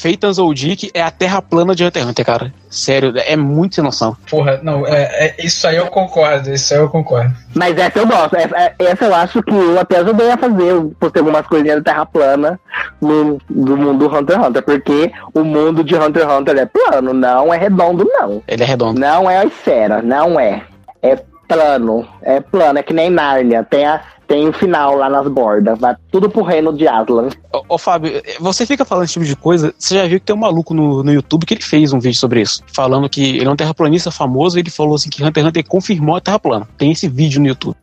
[0.00, 2.54] Phaeton Zoldyck é a terra plana de Hunter x Hunter, cara.
[2.70, 4.16] Sério, é muito sem noção.
[4.30, 7.34] Porra, não, é, é- isso aí eu concordo, isso aí eu concordo.
[7.54, 8.34] Mas essa eu gosto.
[8.36, 11.84] Essa, essa eu acho que eu até ajudei a fazer, por ter algumas coisinhas de
[11.84, 12.58] terra plana
[13.00, 14.62] no, do mundo do Hunter x Hunter.
[14.62, 18.42] Porque o mundo de Hunter x Hunter é plano, não é redondo, não.
[18.46, 18.98] Ele é redondo.
[18.98, 20.62] Não é a esfera, não é.
[21.02, 21.18] É
[21.50, 22.06] plano.
[22.22, 23.64] É plano, é que nem Nárnia.
[23.64, 25.78] Tem, a, tem o final lá nas bordas.
[25.78, 27.28] Vai tudo pro reino de Aslan.
[27.52, 29.74] Ô, ô, Fábio, você fica falando esse tipo de coisa.
[29.76, 32.18] Você já viu que tem um maluco no, no YouTube que ele fez um vídeo
[32.18, 32.62] sobre isso.
[32.72, 35.66] Falando que ele é um terraplanista famoso e ele falou assim que Hunter x Hunter
[35.66, 36.68] confirmou a terra plana.
[36.78, 37.76] Tem esse vídeo no YouTube.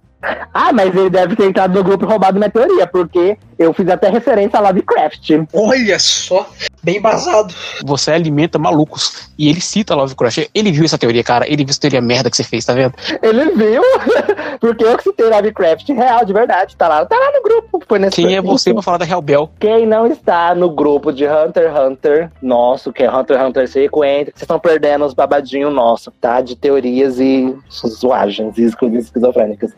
[0.54, 3.88] Ah, mas ele deve ter entrado no grupo e roubado minha teoria, porque eu fiz
[3.90, 5.30] até referência a Lovecraft.
[5.54, 6.50] Olha só,
[6.82, 7.54] bem basado.
[7.86, 9.30] Você alimenta malucos.
[9.38, 10.50] E ele cita Lovecraft.
[10.54, 11.46] Ele viu essa teoria, cara.
[11.48, 12.94] Ele viu essa teoria merda que você fez, tá vendo?
[13.22, 13.82] Ele viu,
[14.60, 16.76] porque eu que citei Lovecraft real, de verdade.
[16.76, 17.84] Tá lá, tá lá no grupo.
[17.88, 19.50] Foi nesse Quem é você pra falar da Real Bell?
[19.60, 23.68] Quem não está no grupo de Hunter x Hunter, nosso, que é Hunter x Hunter
[23.68, 26.42] Seco, entre, vocês estão perdendo os babadinhos nossos, tá?
[26.42, 29.74] De teorias e zoagens e esquizofrênicas.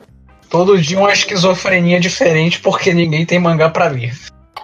[0.49, 4.13] Todo dia uma esquizofrenia diferente porque ninguém tem mangá pra ler.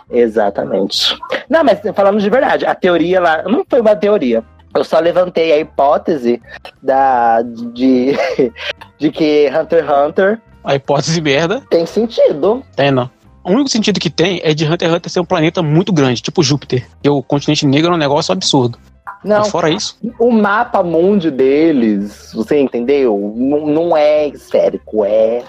[0.10, 1.18] Exatamente.
[1.50, 4.44] Não, mas falando de verdade, a teoria lá não foi uma teoria.
[4.76, 6.42] Eu só levantei a hipótese
[6.84, 8.14] da, de,
[9.00, 11.62] de que Hunter x Hunter A hipótese merda.
[11.70, 12.62] tem sentido.
[12.76, 13.10] Tem, não.
[13.44, 16.22] O único sentido que tem é de Hunter x Hunter ser um planeta muito grande,
[16.22, 16.86] tipo Júpiter.
[17.04, 18.78] E o continente negro é um negócio absurdo.
[19.26, 23.34] Não, Mas fora isso, o mapa mundi deles, você entendeu?
[23.36, 25.44] Não, não é esférico, é.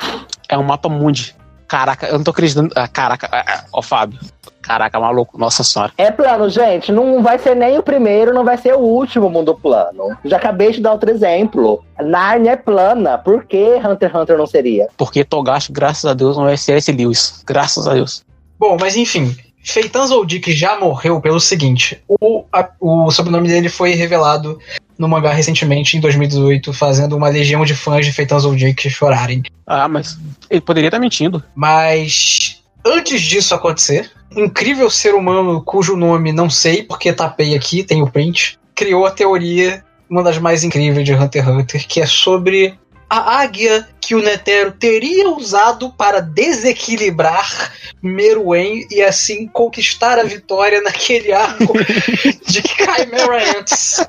[0.48, 1.36] é um mapa mundi.
[1.68, 2.72] Caraca, eu não tô acreditando.
[2.74, 4.18] Ah, caraca, ah, ah, ó, Fábio.
[4.62, 5.92] Caraca, maluco, nossa senhora.
[5.98, 6.90] É plano, gente.
[6.90, 10.16] Não vai ser nem o primeiro, não vai ser o último mundo plano.
[10.24, 11.84] Já acabei de dar outro exemplo.
[12.00, 13.18] Narnia é plana.
[13.18, 14.88] Por que Hunter x Hunter não seria?
[14.96, 16.90] Porque Togashi, graças a Deus, não é C.S.
[16.90, 17.42] Lewis.
[17.46, 18.24] Graças a Deus.
[18.58, 23.92] Bom, mas enfim, Feitan Zoldyck já morreu pelo seguinte: o, a- o sobrenome dele foi
[23.94, 24.58] revelado
[24.96, 29.42] no mangá recentemente, em 2018, fazendo uma legião de fãs de Feitan Zodiac chorarem.
[29.66, 30.16] Ah, mas
[30.48, 31.42] ele poderia estar mentindo.
[31.54, 37.82] Mas antes disso acontecer, um incrível ser humano cujo nome não sei porque tapei aqui,
[37.82, 42.00] tem o print, criou a teoria, uma das mais incríveis de Hunter x Hunter, que
[42.00, 50.18] é sobre a águia que o Netero teria usado para desequilibrar Meruem e assim conquistar
[50.18, 51.72] a vitória naquele arco
[52.46, 54.06] de Chimera Ants.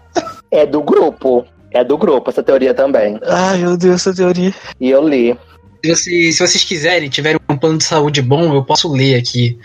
[0.52, 1.46] É do grupo.
[1.72, 3.20] É do grupo essa teoria também.
[3.24, 4.54] Ai, meu Deus, essa teoria.
[4.80, 5.36] E eu li.
[5.84, 9.58] Se, você- se vocês quiserem, tiverem um plano de saúde bom, eu posso ler aqui.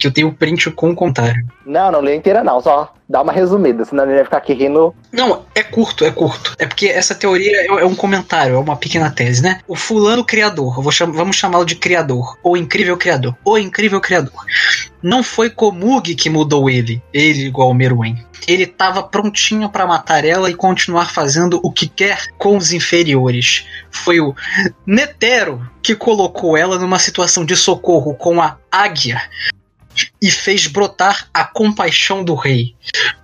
[0.00, 1.46] Que eu tenho o print com o comentário.
[1.66, 4.94] Não, não li inteira não, só dá uma resumida, senão ele vai ficar aqui rindo.
[5.12, 6.54] Não, é curto, é curto.
[6.58, 9.60] É porque essa teoria é, é um comentário, é uma pequena tese, né?
[9.68, 14.32] O fulano criador, cham- vamos chamá-lo de criador, ou incrível criador, ou incrível criador.
[15.02, 18.24] Não foi Komugi que mudou ele, ele igual o Meruem.
[18.48, 23.66] Ele estava prontinho para matar ela e continuar fazendo o que quer com os inferiores.
[23.90, 24.34] Foi o
[24.86, 29.20] Netero que colocou ela numa situação de socorro com a águia
[30.20, 32.74] e fez brotar a compaixão do rei.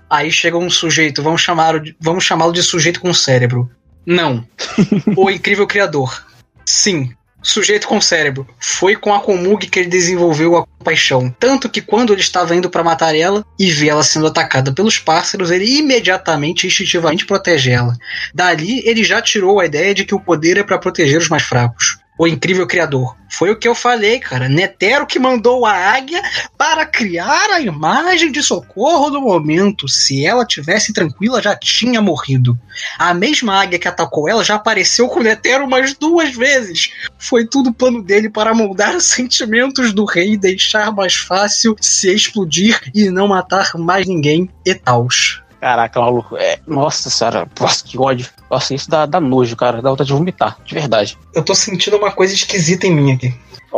[0.09, 3.71] Aí chega um sujeito, vamos chamá-lo de, vamos chamá-lo de sujeito com cérebro.
[4.05, 4.47] Não.
[5.17, 6.25] o incrível criador.
[6.65, 7.13] Sim.
[7.43, 8.47] Sujeito com cérebro.
[8.59, 11.35] Foi com a Komug que ele desenvolveu a compaixão.
[11.39, 14.99] Tanto que quando ele estava indo para matar ela e vê ela sendo atacada pelos
[14.99, 17.97] pássaros, ele imediatamente, instintivamente protege ela.
[18.35, 21.45] Dali, ele já tirou a ideia de que o poder é para proteger os mais
[21.45, 21.99] fracos.
[22.19, 23.15] O incrível criador.
[23.29, 24.49] Foi o que eu falei, cara.
[24.49, 26.23] Netero que mandou a águia
[26.57, 29.87] para criar a imagem de socorro do momento.
[29.89, 32.59] Se ela tivesse tranquila, já tinha morrido.
[32.99, 36.93] A mesma águia que atacou ela já apareceu com Netero mais duas vezes.
[37.19, 42.15] Foi tudo plano dele para moldar os sentimentos do rei e deixar mais fácil se
[42.15, 45.43] explodir e não matar mais ninguém e tals.
[45.61, 46.37] Caraca, maluco.
[46.37, 48.29] É, nossa senhora, nossa, que ódio.
[48.51, 49.83] Nossa, isso dá, dá nojo, cara.
[49.83, 51.19] Dá vontade de vomitar, de verdade.
[51.35, 53.35] Eu tô sentindo uma coisa esquisita em mim aqui.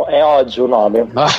[0.07, 0.99] É ódio o nome.
[1.15, 1.33] Ah,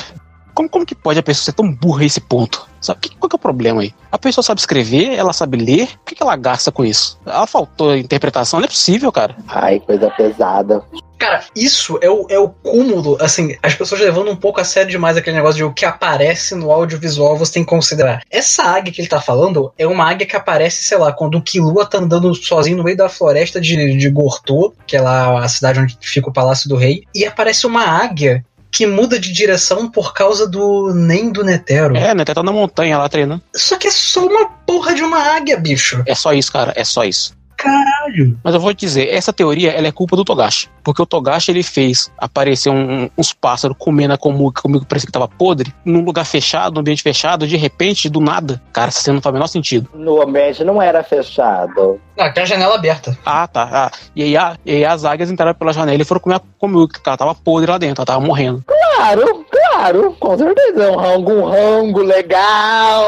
[0.61, 2.69] como, como que pode a pessoa ser tão burra a esse ponto?
[2.79, 3.93] Sabe, que, qual que é o problema aí?
[4.11, 7.19] A pessoa sabe escrever, ela sabe ler, por que, que ela gasta com isso?
[7.25, 9.35] Ela faltou interpretação, não é possível, cara.
[9.47, 10.83] Ai, coisa pesada.
[11.21, 14.89] Cara, isso é o, é o cúmulo, assim, as pessoas levando um pouco a sério
[14.89, 18.23] demais aquele negócio de o que aparece no audiovisual você tem que considerar.
[18.27, 21.41] Essa águia que ele tá falando é uma águia que aparece, sei lá, quando o
[21.41, 25.47] Killua tá andando sozinho no meio da floresta de, de Gortô, que é lá a
[25.47, 29.89] cidade onde fica o Palácio do Rei, e aparece uma águia que muda de direção
[29.89, 31.95] por causa do nem do Netero.
[31.95, 32.23] É, né?
[32.23, 33.41] Tá na montanha lá treinando.
[33.53, 36.01] Só que é só uma porra de uma águia, bicho.
[36.05, 36.73] É só isso, cara.
[36.75, 37.35] É só isso.
[37.61, 38.39] Caralho.
[38.43, 40.69] Mas eu vou te dizer, essa teoria ela é culpa do Togashi.
[40.83, 45.11] Porque o Togashi ele fez aparecer um- uns pássaros comendo a que comigo parecia que
[45.11, 48.61] tava podre, num lugar fechado, num ambiente fechado, de repente, do nada.
[48.73, 49.89] Cara, essa cena não faz o menor sentido.
[49.93, 51.99] No ambiente não era fechado.
[52.17, 53.17] Ah, tem a janela aberta.
[53.25, 53.69] Ah, tá.
[53.71, 56.39] Ah, e, aí, a- e aí as águias entraram pela janela e foram comer a
[56.39, 58.63] que ela tava podre lá dentro, ela tava morrendo.
[58.65, 60.91] Claro, claro, com certeza.
[60.91, 63.05] Um rango, um rango legal.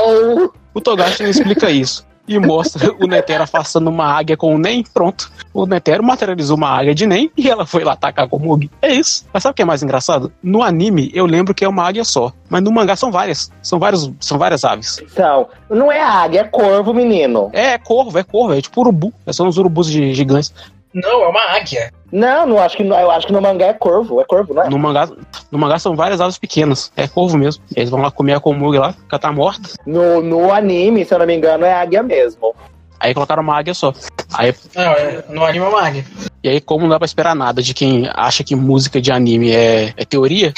[0.74, 2.06] O Togashi não explica isso.
[2.25, 5.29] E mostra o Netero afastando uma águia com o Nen, pronto.
[5.53, 8.71] O Netero materializou uma águia de Nen e ela foi lá atacar com o Mugi.
[8.81, 9.25] É isso.
[9.33, 10.31] Mas sabe o que é mais engraçado?
[10.41, 12.31] No anime, eu lembro que é uma águia só.
[12.49, 13.51] Mas no mangá são várias.
[13.62, 14.99] São, vários, são várias aves.
[15.01, 17.49] Então, não é águia, é corvo, menino.
[17.51, 19.13] É, é corvo, é corvo, é tipo urubu.
[19.31, 20.53] São os urubus gi- gigantes.
[20.93, 21.91] Não, é uma águia.
[22.12, 24.69] Não, não acho que eu acho que no mangá é corvo, é corvo, não é?
[24.69, 25.10] No mangá,
[25.51, 26.91] no mangá são várias aves pequenas.
[26.95, 27.63] É corvo mesmo.
[27.75, 29.69] Eles vão lá comer a Komugi lá, que ela tá morta.
[29.88, 32.53] No, no anime, se eu não me engano, é águia mesmo.
[32.99, 33.91] Aí colocaram uma águia só.
[34.34, 36.06] Aí Não, é, no anime é uma águia.
[36.43, 39.51] E aí, como não dá pra esperar nada de quem acha que música de anime
[39.51, 40.53] é, é teoria,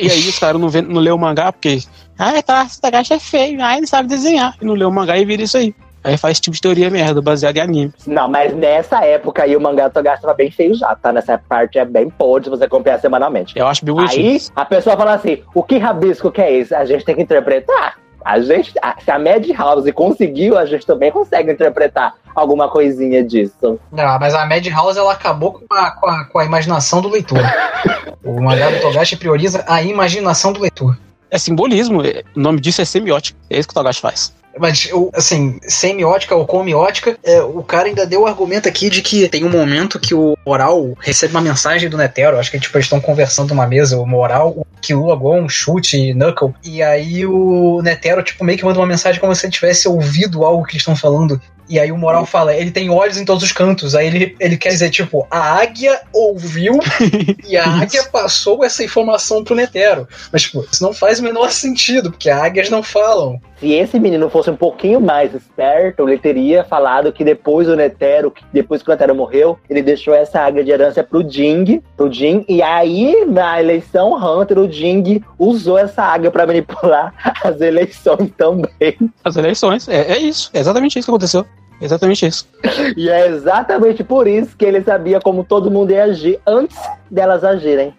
[0.00, 1.80] e, e aí os caras não, vê- não lê o mangá porque.
[2.18, 4.56] Ah, tá, esse Tagashi é feio, ah, ele sabe desenhar.
[4.60, 5.74] E não lê o mangá e vira isso aí.
[6.04, 7.92] Aí faz esse tipo de teoria merda, baseada em anime.
[8.06, 11.12] Não, mas nessa época aí o mangá Togashi tava bem feio já, tá?
[11.12, 13.56] Nessa parte é bem podre se você acompanhar semanalmente.
[13.58, 14.30] Eu acho bem bonitinho.
[14.32, 16.74] Aí a pessoa fala assim: o que rabisco que é isso?
[16.74, 17.96] A gente tem que interpretar.
[18.24, 23.80] A gente, a- se a Madhouse conseguiu, a gente também consegue interpretar alguma coisinha disso.
[23.90, 27.40] Não, mas a Madhouse ela acabou com a, com, a, com a imaginação do leitor.
[28.24, 30.96] o mangá do Togashi prioriza a imaginação do leitor.
[31.30, 33.36] É simbolismo, é- o nome disso é semiótica.
[33.50, 34.32] É isso que o Togashi faz.
[34.58, 39.02] Mas, eu, assim, semiótica ou comiótica, é, o cara ainda deu o argumento aqui de
[39.02, 42.76] que tem um momento que o Moral recebe uma mensagem do Netero, acho que tipo,
[42.76, 47.24] eles estão conversando numa mesa, o Moral, o Killua, Gon, Chute e Knuckle, e aí
[47.26, 50.72] o Netero, tipo, meio que manda uma mensagem como se ele tivesse ouvido algo que
[50.72, 51.40] eles estão falando.
[51.68, 53.94] E aí o Moral fala, ele tem olhos em todos os cantos.
[53.94, 56.78] Aí ele, ele quer dizer, tipo, a águia ouviu
[57.48, 60.06] e a águia passou essa informação pro Netero.
[60.30, 63.40] Mas, tipo, isso não faz o menor sentido, porque águias não falam.
[63.62, 68.28] Se esse menino fosse um pouquinho mais esperto, ele teria falado que depois do Netero,
[68.28, 72.12] que depois que o Netero morreu, ele deixou essa águia de herança pro Jing, pro
[72.12, 78.32] Jing, e aí na eleição Hunter, o Jing usou essa águia para manipular as eleições
[78.36, 78.96] também.
[79.22, 81.46] As eleições, é, é isso, é exatamente isso que aconteceu.
[81.80, 82.48] Exatamente isso.
[82.96, 86.76] E é exatamente por isso que ele sabia como todo mundo ia agir antes
[87.08, 87.94] delas agirem.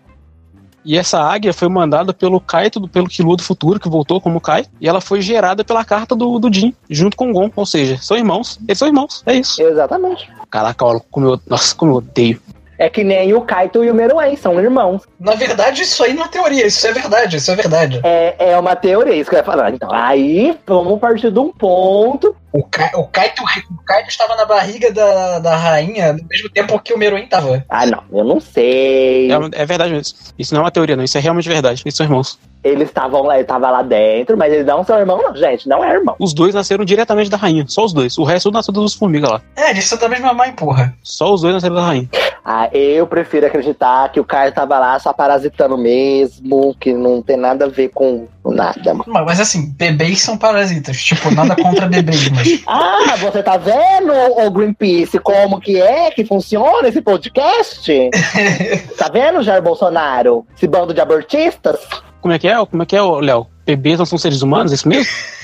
[0.86, 4.65] E essa águia foi mandada pelo Kaito, pelo Killua do futuro, que voltou como Kai,
[4.80, 7.50] e ela foi gerada pela carta do, do Jin, junto com o Gon.
[7.56, 8.60] Ou seja, são irmãos.
[8.67, 9.62] Eles são irmãos, é isso.
[9.62, 10.30] Exatamente.
[10.50, 11.39] Caraca, olha como eu.
[11.48, 12.39] Nossa, como eu odeio.
[12.78, 15.04] É que nem o Kaito e o Meruem, são irmãos.
[15.20, 18.02] Na verdade, isso aí não é teoria, isso é verdade, isso é verdade.
[18.04, 19.72] É, é uma teoria, isso que eu ia falar.
[19.74, 22.36] Então, aí vamos partir de um ponto.
[22.52, 26.80] O, Ka o, Kaito, o Kaito estava na barriga da, da rainha ao mesmo tempo
[26.80, 27.66] que o Meruem estava.
[27.68, 29.32] Ah, não, eu não sei.
[29.32, 30.16] É, é verdade mesmo.
[30.38, 31.04] Isso não é uma teoria, não.
[31.04, 31.82] Isso é realmente verdade.
[31.84, 32.38] Eles são irmãos.
[32.64, 35.68] Eles estavam lá, ele tava lá dentro, mas eles não são irmãos, não, gente.
[35.68, 36.16] Não é irmão.
[36.20, 37.66] Os dois nasceram diretamente da rainha.
[37.68, 38.18] Só os dois.
[38.18, 39.42] O resto nasceu das formigas lá.
[39.56, 40.96] É, eles são da mesma mãe, porra.
[41.02, 42.10] Só os dois nasceram da rainha.
[42.45, 47.38] Ah, eu prefiro acreditar que o cara tava lá só parasitando mesmo, que não tem
[47.38, 49.06] nada a ver com nada, mano.
[49.08, 51.01] Mas, mas assim, bebês são parasitas.
[51.01, 52.63] Tipo, nada contra bebês, mas.
[52.67, 57.91] Ah, você tá vendo, ô Greenpeace, como que é que funciona esse podcast?
[58.97, 60.45] tá vendo, Jair Bolsonaro?
[60.56, 61.79] Esse bando de abortistas?
[62.19, 62.65] Como é que é?
[62.65, 63.47] Como é que é, Léo?
[63.65, 65.12] Bebês não são seres humanos, é isso mesmo?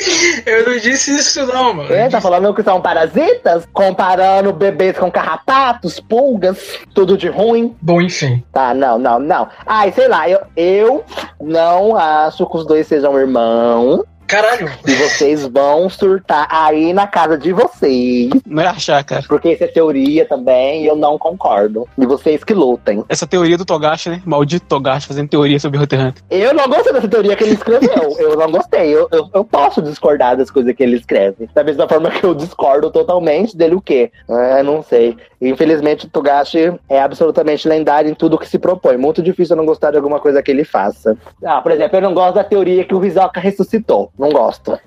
[0.46, 1.92] Eu não disse isso, não, mano.
[1.92, 3.66] É, tá falando que são parasitas?
[3.72, 7.76] Comparando bebês com carrapatos, pulgas, tudo de ruim.
[7.80, 8.42] Bom, enfim.
[8.52, 9.48] Tá, não, não, não.
[9.66, 11.04] Ai, sei lá, eu, eu
[11.40, 14.04] não acho que os dois sejam irmãos.
[14.30, 14.70] Caralho.
[14.86, 18.30] E vocês vão surtar aí na casa de vocês.
[18.46, 19.24] Não é achar, cara.
[19.26, 21.88] Porque isso é teoria também e eu não concordo.
[21.98, 23.04] E vocês que lutem.
[23.08, 24.22] Essa teoria do Togashi, né?
[24.24, 26.22] Maldito Togashi fazendo teoria sobre Hunter x Hunter.
[26.30, 28.14] Eu não gostei dessa teoria que ele escreveu.
[28.20, 28.94] eu não gostei.
[28.94, 31.48] Eu, eu, eu, posso discordar das coisas que ele escreve.
[31.52, 34.12] Da mesma forma que eu discordo totalmente dele o quê?
[34.28, 35.16] É, não sei.
[35.40, 38.96] Infelizmente, o Togashi é absolutamente lendário em tudo que se propõe.
[38.96, 41.16] Muito difícil eu não gostar de alguma coisa que ele faça.
[41.44, 44.12] Ah, por exemplo, eu não gosto da teoria que o Hisoka ressuscitou.
[44.20, 44.78] Não gosto.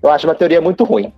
[0.00, 1.12] Eu acho uma teoria muito ruim.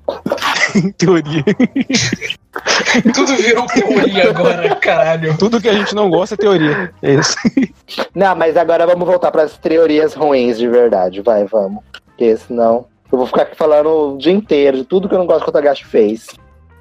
[0.97, 1.45] teoria.
[3.15, 5.37] Tudo virou teoria agora, caralho.
[5.37, 6.91] Tudo que a gente não gosta é teoria.
[7.03, 7.37] É isso.
[8.15, 11.21] Não, mas agora vamos voltar para as teorias ruins de verdade.
[11.21, 11.85] Vai, vamos.
[12.07, 15.27] Porque senão eu vou ficar aqui falando o dia inteiro de tudo que eu não
[15.27, 16.29] gosto que o Tagashi fez.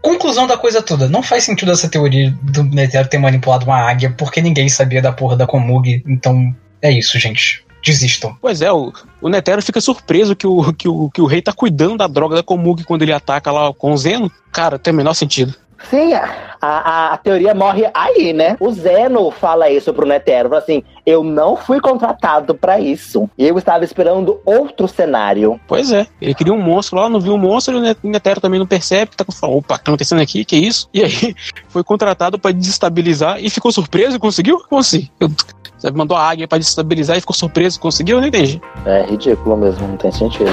[0.01, 1.09] Conclusão da coisa toda.
[1.09, 5.11] Não faz sentido essa teoria do Netero ter manipulado uma águia, porque ninguém sabia da
[5.11, 6.01] porra da Komug.
[6.07, 7.66] Então, é isso, gente.
[7.87, 8.35] Desistam.
[8.41, 11.53] Pois é, o, o Netero fica surpreso que o, que, o, que o rei tá
[11.53, 14.29] cuidando da droga da Komug quando ele ataca lá com o Zeno.
[14.51, 15.55] Cara, tem o menor sentido.
[15.89, 18.57] Sim, a, a, a, teoria morre aí, né?
[18.59, 23.29] O Zeno fala isso pro Netero, fala assim, eu não fui contratado para isso.
[23.37, 25.59] E eu estava esperando outro cenário.
[25.67, 28.41] Pois é, ele queria um monstro lá, não viu o um monstro, e o Netero
[28.41, 30.89] também não percebe, tá falando, opa, o que tá acontecendo aqui, que isso?
[30.93, 31.35] E aí,
[31.69, 34.59] foi contratado para desestabilizar e ficou surpreso e conseguiu?
[34.67, 35.07] Como assim?
[35.19, 35.29] Eu,
[35.77, 38.17] você mandou a águia para desestabilizar e ficou surpreso conseguiu?
[38.17, 38.61] Eu não entendi.
[38.85, 40.49] É ridículo mesmo, não tem sentido.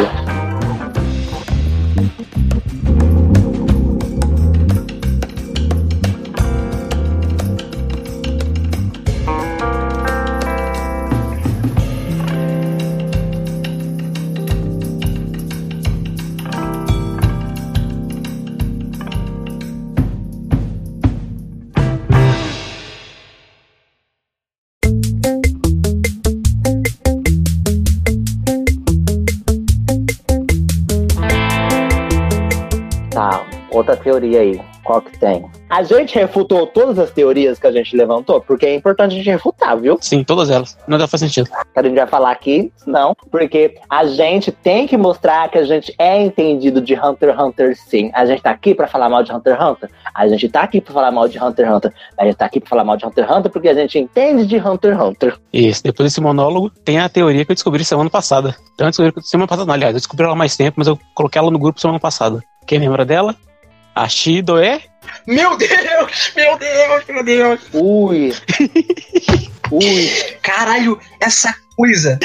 [34.24, 34.60] Teoria aí.
[34.82, 35.44] Qual que tem?
[35.70, 39.30] A gente refutou todas as teorias que a gente levantou, porque é importante a gente
[39.30, 39.96] refutar, viu?
[40.00, 40.76] Sim, todas elas.
[40.86, 41.48] Não dá faz sentido.
[41.74, 45.94] A gente vai falar aqui, não, porque a gente tem que mostrar que a gente
[45.98, 48.10] é entendido de Hunter x Hunter sim.
[48.14, 49.90] A gente tá aqui pra falar mal de Hunter x Hunter.
[50.14, 51.92] A gente tá aqui pra falar mal de Hunter x Hunter.
[52.18, 54.46] A gente tá aqui pra falar mal de Hunter x Hunter porque a gente entende
[54.46, 55.38] de Hunter x Hunter.
[55.52, 58.54] Isso, depois desse monólogo, tem a teoria que eu descobri semana passada.
[58.74, 61.40] Então, eu descobri semana passada, não, aliás, eu descobri ela mais tempo, mas eu coloquei
[61.40, 62.42] ela no grupo semana passada.
[62.66, 63.34] Quem lembra dela?
[63.94, 64.82] A Shido é?
[65.26, 66.32] Meu Deus!
[66.34, 67.60] Meu Deus, meu Deus!
[67.72, 68.32] Ui!
[69.70, 70.10] Ui!
[70.42, 72.18] Caralho, essa coisa!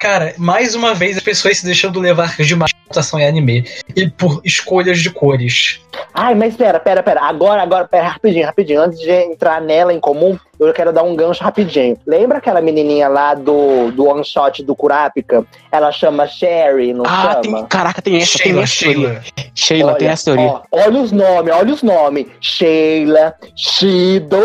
[0.00, 3.64] Cara, mais uma vez as pessoas se deixando levar de uma adaptação em anime.
[3.96, 5.80] E por escolhas de cores.
[6.12, 7.22] Ai, mas pera, pera, pera.
[7.22, 8.80] Agora, agora, pera, rapidinho, rapidinho.
[8.80, 11.98] Antes de entrar nela em comum, eu quero dar um gancho rapidinho.
[12.06, 15.44] Lembra aquela menininha lá do, do one shot do Kurapika?
[15.70, 17.42] Ela chama Sherry, não ah, chama?
[17.42, 18.94] Tem, caraca, tem essa, Sheila, tem essa Sheila.
[18.94, 19.22] teoria.
[19.54, 20.44] Sheila, Olha, tem essa teoria.
[20.44, 22.26] ó, olha os nomes, olha os nomes.
[22.40, 24.38] Sheila, Shido.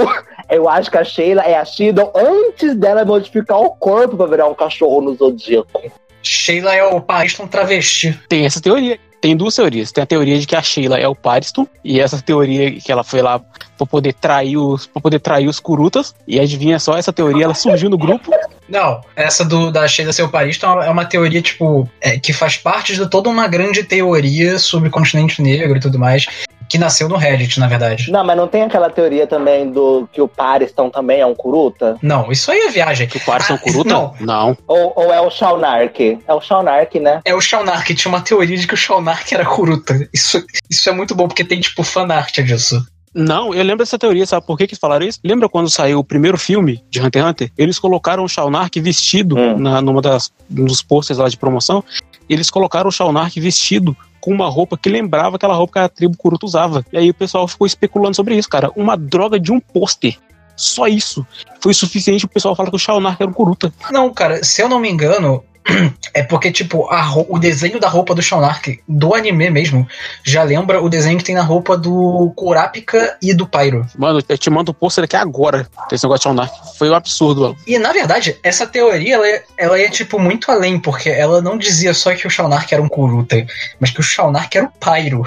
[0.49, 4.47] Eu acho que a Sheila é a Shido antes dela modificar o corpo pra virar
[4.47, 5.91] um cachorro no Zodíaco.
[6.21, 8.17] Sheila é o Pariston travesti.
[8.27, 8.99] Tem essa teoria.
[9.21, 9.91] Tem duas teorias.
[9.91, 13.03] Tem a teoria de que a Sheila é o Pariston, e essa teoria que ela
[13.03, 13.39] foi lá
[13.77, 16.15] pra poder trair os, pra poder trair os curutas.
[16.25, 18.31] E adivinha só, essa teoria ela surgiu no grupo.
[18.69, 22.55] Não, essa do, da Sheila ser o Pariston é uma teoria, tipo, é, que faz
[22.55, 26.27] parte de toda uma grande teoria sobre o continente negro e tudo mais,
[26.69, 28.11] que nasceu no Reddit, na verdade.
[28.11, 31.97] Não, mas não tem aquela teoria também do que o Pariston também é um curuta?
[32.01, 33.07] Não, isso aí é viagem.
[33.07, 33.89] Que o Pariston é um Ah, curuta?
[33.89, 34.13] não.
[34.19, 34.57] Não.
[34.67, 36.19] Ou, ou é o Shaunark?
[36.27, 37.21] É o Shaunark, né?
[37.25, 40.07] É o Shaunark, tinha uma teoria de que o Shaunark era Kuruta.
[40.13, 42.79] Isso, isso é muito bom, porque tem, tipo, fanart disso.
[43.13, 45.19] Não, eu lembro dessa teoria, sabe por que que falaram isso?
[45.23, 47.51] Lembra quando saiu o primeiro filme de Hunter x Hunter?
[47.57, 49.57] Eles colocaram o Shaunark vestido Hum.
[49.57, 51.83] na, numa das, dos posters lá de promoção.
[52.29, 56.17] Eles colocaram o Shaunark vestido com uma roupa que lembrava aquela roupa que a tribo
[56.17, 56.85] Kuruta usava.
[56.91, 58.71] E aí o pessoal ficou especulando sobre isso, cara.
[58.75, 60.17] Uma droga de um pôster.
[60.55, 61.25] Só isso.
[61.61, 63.73] Foi suficiente o pessoal falar que o Shaunark era um Kuruta.
[63.91, 65.43] Não, cara, se eu não me engano,
[66.13, 69.87] é porque, tipo, a o desenho da roupa do Shaunark, do anime mesmo,
[70.23, 73.85] já lembra o desenho que tem na roupa do Kurapika e do Pyro.
[73.97, 75.67] Mano, eu te mando o pôster aqui agora.
[75.91, 76.77] Esse negócio de Shaunark.
[76.77, 77.57] Foi um absurdo, mano.
[77.67, 81.57] E, na verdade, essa teoria, ela, é- ela é, tipo, muito além, porque ela não
[81.57, 83.45] dizia só que o Shaunark era um Kuruta,
[83.79, 85.23] mas que o Shaunark era o Pyro.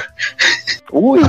[0.92, 1.20] Ui!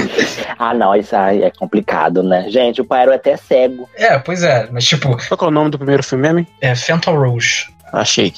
[0.59, 2.49] Ah, não, isso aí é complicado, né?
[2.49, 3.87] Gente, o Pyro é até cego.
[3.95, 6.47] É, pois é, mas, tipo, Qual que é o nome do primeiro filme mesmo?
[6.61, 7.67] é Phantom Rose.
[7.91, 8.33] Achei.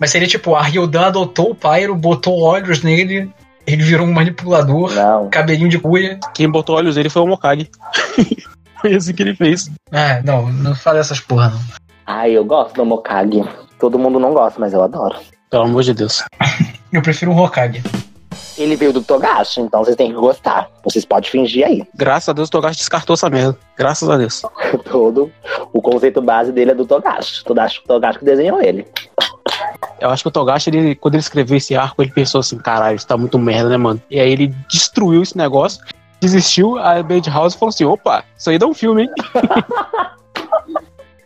[0.00, 3.30] Mas seria, tipo, a Ryudan adotou o Pyro, botou olhos nele,
[3.66, 5.28] ele virou um manipulador, Não.
[5.28, 6.18] cabelinho de cuia.
[6.34, 7.70] Quem botou olhos nele foi o Mokage.
[8.80, 9.70] foi assim que ele fez.
[9.92, 11.60] Ah, não, não fala essas porra, não.
[12.06, 13.44] Ai, eu gosto do Mokage.
[13.78, 15.16] Todo mundo não gosta, mas eu adoro.
[15.50, 16.24] Pelo amor de Deus.
[16.92, 17.84] Eu prefiro o Hokage.
[18.58, 20.68] Ele veio do Togashi, então vocês têm que gostar.
[20.82, 21.84] Vocês podem fingir aí.
[21.94, 23.56] Graças a Deus o Togashi descartou essa merda.
[23.76, 24.42] Graças a Deus.
[24.90, 25.30] Todo
[25.72, 27.44] o conceito base dele é do Togashi.
[27.44, 28.84] Togashi, Togashi que desenhou ele.
[30.00, 32.96] Eu acho que o Togashi, ele, quando ele escreveu esse arco, ele pensou assim, caralho,
[32.96, 34.00] isso tá muito merda, né, mano?
[34.10, 35.82] E aí ele destruiu esse negócio,
[36.20, 39.10] desistiu, a Bad House falou assim, opa, isso aí dá um filme, hein?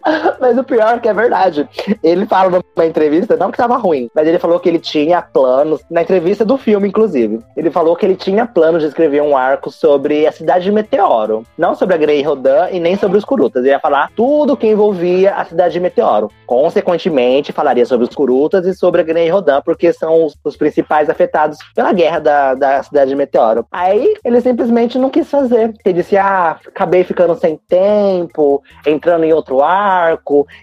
[0.40, 1.68] Mas o pior é que é verdade.
[2.02, 5.80] Ele fala numa entrevista, não que tava ruim, mas ele falou que ele tinha planos,
[5.90, 7.40] na entrevista do filme, inclusive.
[7.56, 11.44] Ele falou que ele tinha planos de escrever um arco sobre a cidade de Meteoro.
[11.56, 13.62] Não sobre a Grey Rodan e nem sobre os Kurutas.
[13.62, 16.30] Ele ia falar tudo que envolvia a cidade de Meteoro.
[16.46, 21.08] Consequentemente, falaria sobre os Kurutas e sobre a Grey Rodan, porque são os, os principais
[21.08, 23.66] afetados pela guerra da, da cidade de Meteoro.
[23.70, 25.72] Aí ele simplesmente não quis fazer.
[25.84, 29.93] Ele disse: Ah, acabei ficando sem tempo, entrando em outro arco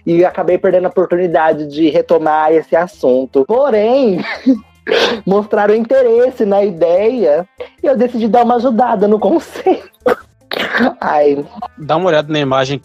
[0.06, 3.44] e acabei perdendo a oportunidade de retomar esse assunto.
[3.46, 4.24] Porém,
[5.26, 7.46] mostraram interesse na ideia
[7.82, 9.90] e eu decidi dar uma ajudada no conceito.
[11.00, 11.44] Ai,
[11.78, 12.80] Dá uma olhada na imagem.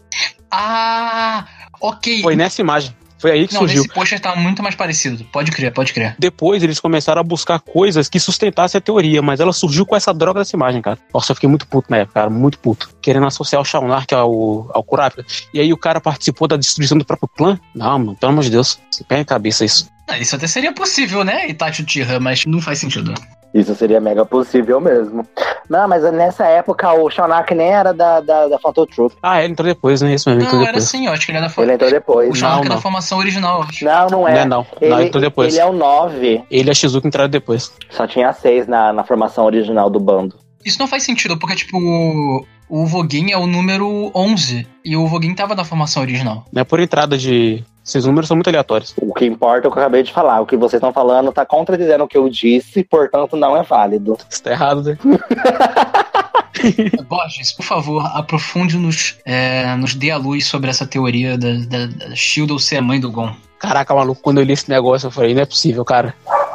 [0.51, 1.45] Ah,
[1.81, 2.21] ok.
[2.21, 2.95] Foi nessa imagem.
[3.19, 3.81] Foi aí que Não, surgiu.
[3.83, 5.23] nesse pôster tá muito mais parecido.
[5.31, 6.15] Pode crer, pode crer.
[6.19, 10.13] Depois eles começaram a buscar coisas que sustentassem a teoria, mas ela surgiu com essa
[10.13, 10.97] droga dessa imagem, cara.
[11.13, 12.89] Nossa, eu fiquei muito puto na época, cara, muito puto.
[13.01, 15.25] Querendo associar o Shaunark ao, ao Kurapika.
[15.53, 17.59] E aí o cara participou da destruição do próprio clã.
[17.73, 18.79] Não, mano, pelo amor de Deus.
[18.91, 19.89] Se pega a cabeça isso.
[20.07, 23.13] Ah, isso até seria possível, né, Itachi Uchiha, mas não faz sentido.
[23.53, 25.27] isso seria mega possível mesmo.
[25.69, 29.15] Não, mas nessa época o Shaunark nem era da, da, da Phantom Troop.
[29.21, 30.13] Ah, ele entrou depois, né?
[30.13, 30.83] Isso mesmo, Não, era depois.
[30.85, 32.37] assim, eu acho que ele era da Ele entrou O depois.
[32.37, 33.65] Shaunark Não, é da formação original.
[33.81, 34.39] Não, não Não é.
[34.39, 34.65] é não.
[34.81, 35.53] Ele, não, entrou depois.
[35.53, 36.43] ele é o 9.
[36.49, 37.71] Ele e a Shizuka entraram depois.
[37.89, 40.35] Só tinha seis na, na formação original do bando.
[40.67, 44.67] Isso não faz sentido, porque, tipo, o- o Voguin é o número 11.
[44.83, 46.45] E o Voguin tava na formação original.
[46.51, 46.63] Né?
[46.63, 47.63] Por entrada de.
[47.85, 48.93] Esses números são muito aleatórios.
[49.01, 50.41] O que importa é o que eu acabei de falar.
[50.41, 54.17] O que vocês estão falando tá contradizendo o que eu disse, portanto não é válido.
[54.29, 54.97] Isso tá errado, né?
[57.07, 62.15] Borges, por favor, aprofunde-nos, é, nos dê a luz sobre essa teoria da, da, da
[62.59, 63.33] ser a mãe do Gon.
[63.59, 66.13] Caraca, maluco, quando eu li esse negócio, eu falei, não é possível, cara.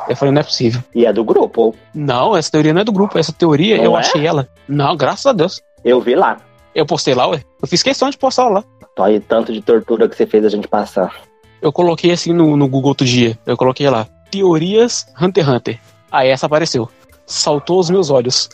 [0.09, 0.83] Eu falei, não é possível.
[0.95, 1.75] E é do grupo.
[1.95, 3.19] Não, essa teoria não é do grupo.
[3.19, 4.01] Essa teoria, Não eu é?
[4.01, 4.49] achei ela.
[4.69, 5.61] Não, graças a Deus.
[5.85, 6.39] Eu vi lá.
[6.75, 7.43] Eu postei lá, ué.
[7.61, 8.65] Eu fiz questão de postar lá.
[8.99, 11.15] Olha o tanto de tortura que você fez a gente passar.
[11.61, 13.39] Eu coloquei assim no, no Google outro dia.
[13.47, 14.07] Eu coloquei lá.
[14.31, 15.81] Teorias Hunter x Hunter.
[16.11, 16.89] Aí essa apareceu.
[17.27, 18.49] Saltou aos meus olhos.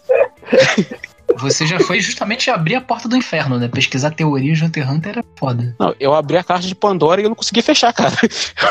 [1.37, 3.69] Você já foi justamente abrir a porta do inferno, né?
[3.69, 5.77] Pesquisar teorias de Hunter x Hunter era foda.
[5.79, 8.15] Não, eu abri a caixa de Pandora e eu não conseguia fechar, cara.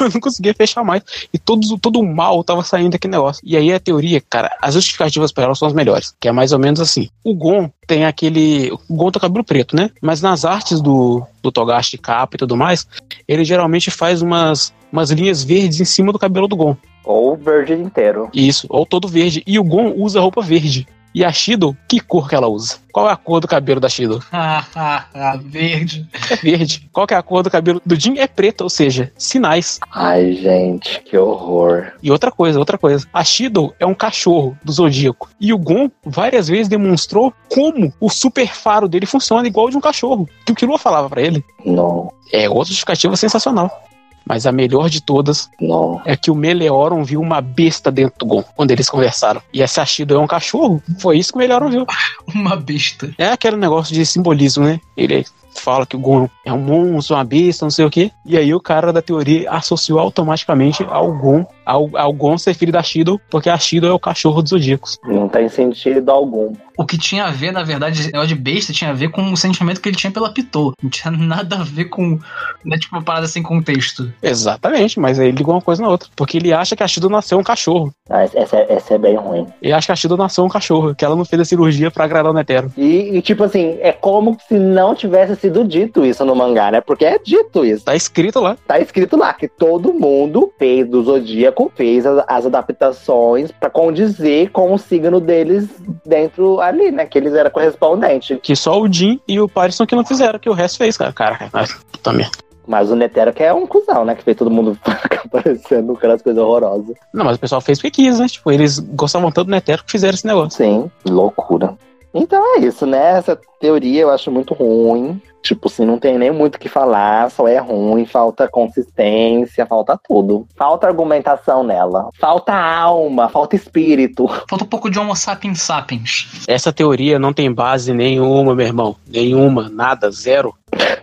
[0.01, 1.03] Eu não conseguia fechar mais.
[1.33, 3.41] E todo, todo o mal tava saindo daquele negócio.
[3.45, 6.13] E aí a teoria, cara, as justificativas pra ela são as melhores.
[6.19, 7.09] Que é mais ou menos assim.
[7.23, 8.71] O Gon tem aquele.
[8.89, 9.91] O Gon tem o cabelo preto, né?
[10.01, 12.87] Mas nas artes do, do Togashi capa e tudo mais,
[13.27, 16.75] ele geralmente faz umas, umas linhas verdes em cima do cabelo do Gon.
[17.03, 18.29] Ou verde inteiro.
[18.33, 19.41] Isso, ou todo verde.
[19.47, 20.85] E o Gon usa roupa verde.
[21.17, 22.75] E a Shido, que cor que ela usa?
[22.91, 24.23] Qual é a cor do cabelo da Shido?
[24.31, 26.07] Ah, verde.
[26.29, 26.87] É verde.
[26.93, 28.19] Qual que é a cor do cabelo do Jin?
[28.19, 29.79] É preto, ou seja, sinais.
[29.91, 31.91] Ai, gente, que horror.
[32.03, 33.07] E outra coisa, outra coisa.
[33.11, 35.27] A Shido é um cachorro do Zodíaco.
[35.41, 39.81] E o Gon várias vezes demonstrou como o super faro dele funciona igual de um
[39.81, 40.29] cachorro.
[40.45, 41.43] Que o Killua falava pra ele.
[41.65, 43.86] Não, É outra justificativa sensacional.
[44.27, 46.01] Mas a melhor de todas não.
[46.05, 49.41] é que o Meleoron viu uma besta dentro do Gon quando eles conversaram.
[49.53, 50.81] E essa Shido é um cachorro.
[50.99, 51.85] Foi isso que o Meleoron viu.
[52.33, 53.09] Uma besta.
[53.17, 54.79] É aquele negócio de simbolismo, né?
[54.95, 55.25] Ele
[55.61, 58.11] fala que o Gon é um monstro, uma besta, não sei o quê.
[58.25, 62.71] E aí o cara da teoria associou automaticamente ao Gon, ao, ao Gon ser filho
[62.71, 64.97] da Shido, porque a Shido é o cachorro dos Zodíacos.
[65.03, 66.53] Não tem sentido algum.
[66.77, 69.35] O que tinha a ver, na verdade, negócio de besta tinha a ver com o
[69.37, 70.73] sentimento que ele tinha pela Pitou.
[70.81, 72.19] Não tinha nada a ver com.
[72.63, 74.11] Né, tipo, uma parada sem contexto.
[74.21, 76.09] Exatamente, mas aí ele ligou uma coisa na outra.
[76.15, 77.91] Porque ele acha que a Shido nasceu um cachorro.
[78.09, 79.47] Ah, essa, é- essa é bem ruim.
[79.61, 82.05] Ele acha que a Shido nasceu um cachorro, que ela não fez a cirurgia pra
[82.05, 82.71] agradar o Netero.
[82.77, 86.81] E, e, tipo assim, é como se não tivesse sido dito isso no mangá, né?
[86.81, 87.85] Porque é dito isso.
[87.85, 88.55] Tá escrito lá.
[88.67, 94.49] Tá escrito lá que todo mundo fez do Zodíaco, fez as, as adaptações pra condizer
[94.51, 95.67] com o signo deles
[96.05, 97.05] dentro ali, né?
[97.05, 98.37] Que eles eram correspondentes.
[98.41, 101.11] Que só o Jin e o Parisson que não fizeram, que o resto fez, cara.
[101.13, 101.49] Cara,
[101.91, 102.37] puta merda.
[102.67, 104.13] Mas o Netero que é um cuzão, né?
[104.13, 106.95] Que fez todo mundo ficar aparecendo com aquelas coisas horrorosas.
[107.13, 108.27] Não, mas o pessoal fez porque quis, né?
[108.27, 110.57] Tipo, eles gostavam tanto do Netero que fizeram esse negócio.
[110.57, 111.75] Sim, loucura.
[112.13, 113.17] Então é isso, né?
[113.17, 115.21] Essa teoria eu acho muito ruim.
[115.41, 119.97] Tipo assim, não tem nem muito o que falar, só é ruim, falta consistência, falta
[120.07, 120.45] tudo.
[120.57, 122.09] Falta argumentação nela.
[122.19, 124.27] Falta alma, falta espírito.
[124.49, 126.43] Falta um pouco de Homo sapiens sapiens.
[126.47, 128.95] Essa teoria não tem base nenhuma, meu irmão.
[129.07, 130.53] Nenhuma, nada, zero.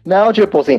[0.05, 0.79] Não, tipo assim,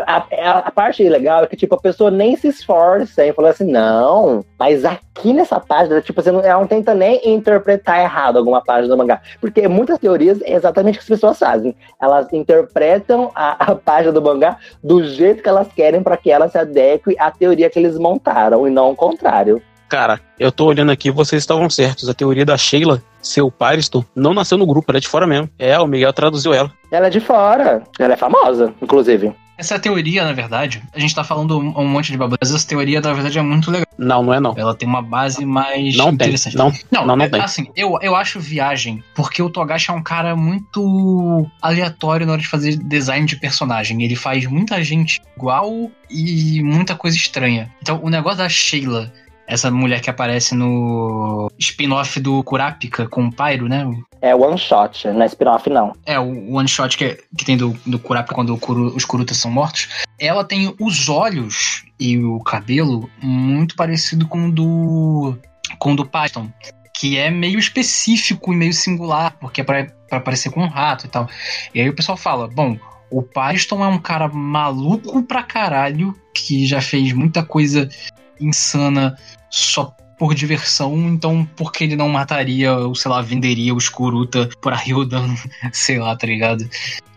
[0.00, 3.50] a, a- a parte legal é que, tipo, a pessoa nem se esforça em falar
[3.50, 8.60] assim, não, mas aqui nessa página, tipo assim, ela não tenta nem interpretar errado alguma
[8.60, 9.20] página do mangá.
[9.40, 11.76] Porque muitas teorias é exatamente o que as pessoas fazem.
[12.02, 12.93] Elas interpretam
[13.34, 17.16] a, a página do mangá do jeito que elas querem para que ela se adeque
[17.18, 19.62] à teoria que eles montaram, e não o contrário.
[19.88, 22.08] Cara, eu tô olhando aqui, vocês estavam certos.
[22.08, 25.48] A teoria da Sheila, seu Pariston, não nasceu no grupo, ela é de fora mesmo.
[25.58, 26.70] É, o Miguel traduziu ela.
[26.90, 27.82] Ela é de fora.
[27.98, 29.32] Ela é famosa, inclusive.
[29.56, 32.38] Essa teoria, na verdade, a gente tá falando um, monte de babas.
[32.42, 33.86] Essa teoria, na verdade, é muito legal.
[33.96, 34.54] Não, não é não.
[34.56, 36.14] Ela tem uma base mais Não tem.
[36.28, 36.56] interessante.
[36.56, 37.40] Não, Não, não, não é- tem.
[37.40, 42.42] assim, eu, eu acho viagem, porque o Togashi é um cara muito aleatório na hora
[42.42, 44.02] de fazer design de personagem.
[44.02, 47.70] Ele faz muita gente igual e muita coisa estranha.
[47.80, 49.12] Então, o negócio da Sheila,
[49.46, 53.86] essa mulher que aparece no spin-off do Kurapika com o Pyro, né?
[54.22, 55.92] É one shot, não é spin-off, não.
[56.06, 59.36] É, o one shot que, que tem do, do Kurapika quando o Kuru- os Kurutas
[59.36, 59.88] são mortos.
[60.18, 65.38] Ela tem os olhos e o cabelo muito parecido com o do.
[65.78, 66.48] com o do Python.
[66.96, 71.06] Que é meio específico e meio singular, porque é pra, pra parecer com um rato
[71.06, 71.28] e tal.
[71.74, 72.78] E aí o pessoal fala: bom,
[73.10, 77.88] o Paxton é um cara maluco pra caralho, que já fez muita coisa
[78.40, 79.16] insana
[79.50, 84.48] só por diversão, então por que ele não mataria, ou sei lá, venderia os Kuruta
[84.60, 85.34] pra Ryodan,
[85.72, 86.68] sei lá, tá ligado?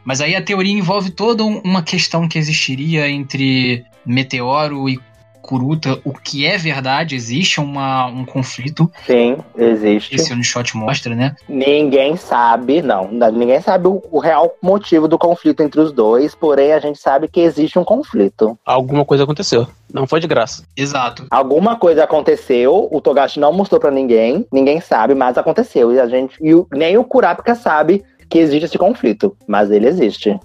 [0.03, 4.99] Mas aí a teoria envolve toda um- uma questão que existiria entre Meteoro e
[5.47, 10.13] Kuruta, o que é verdade, existe uma, um conflito, Sim, existe.
[10.15, 11.35] esse Onishot mostra, né?
[11.47, 16.73] Ninguém sabe, não, ninguém sabe o, o real motivo do conflito entre os dois, porém
[16.73, 18.59] a gente sabe que existe um conflito.
[18.65, 19.65] Alguma coisa aconteceu.
[19.93, 20.63] Não foi de graça.
[20.75, 21.25] Exato.
[21.31, 25.93] Alguma coisa aconteceu, o Togashi não mostrou pra ninguém, ninguém sabe, mas aconteceu.
[25.93, 29.87] E a gente e o- nem o Kurapika sabe que existe esse conflito, mas ele
[29.87, 30.37] existe.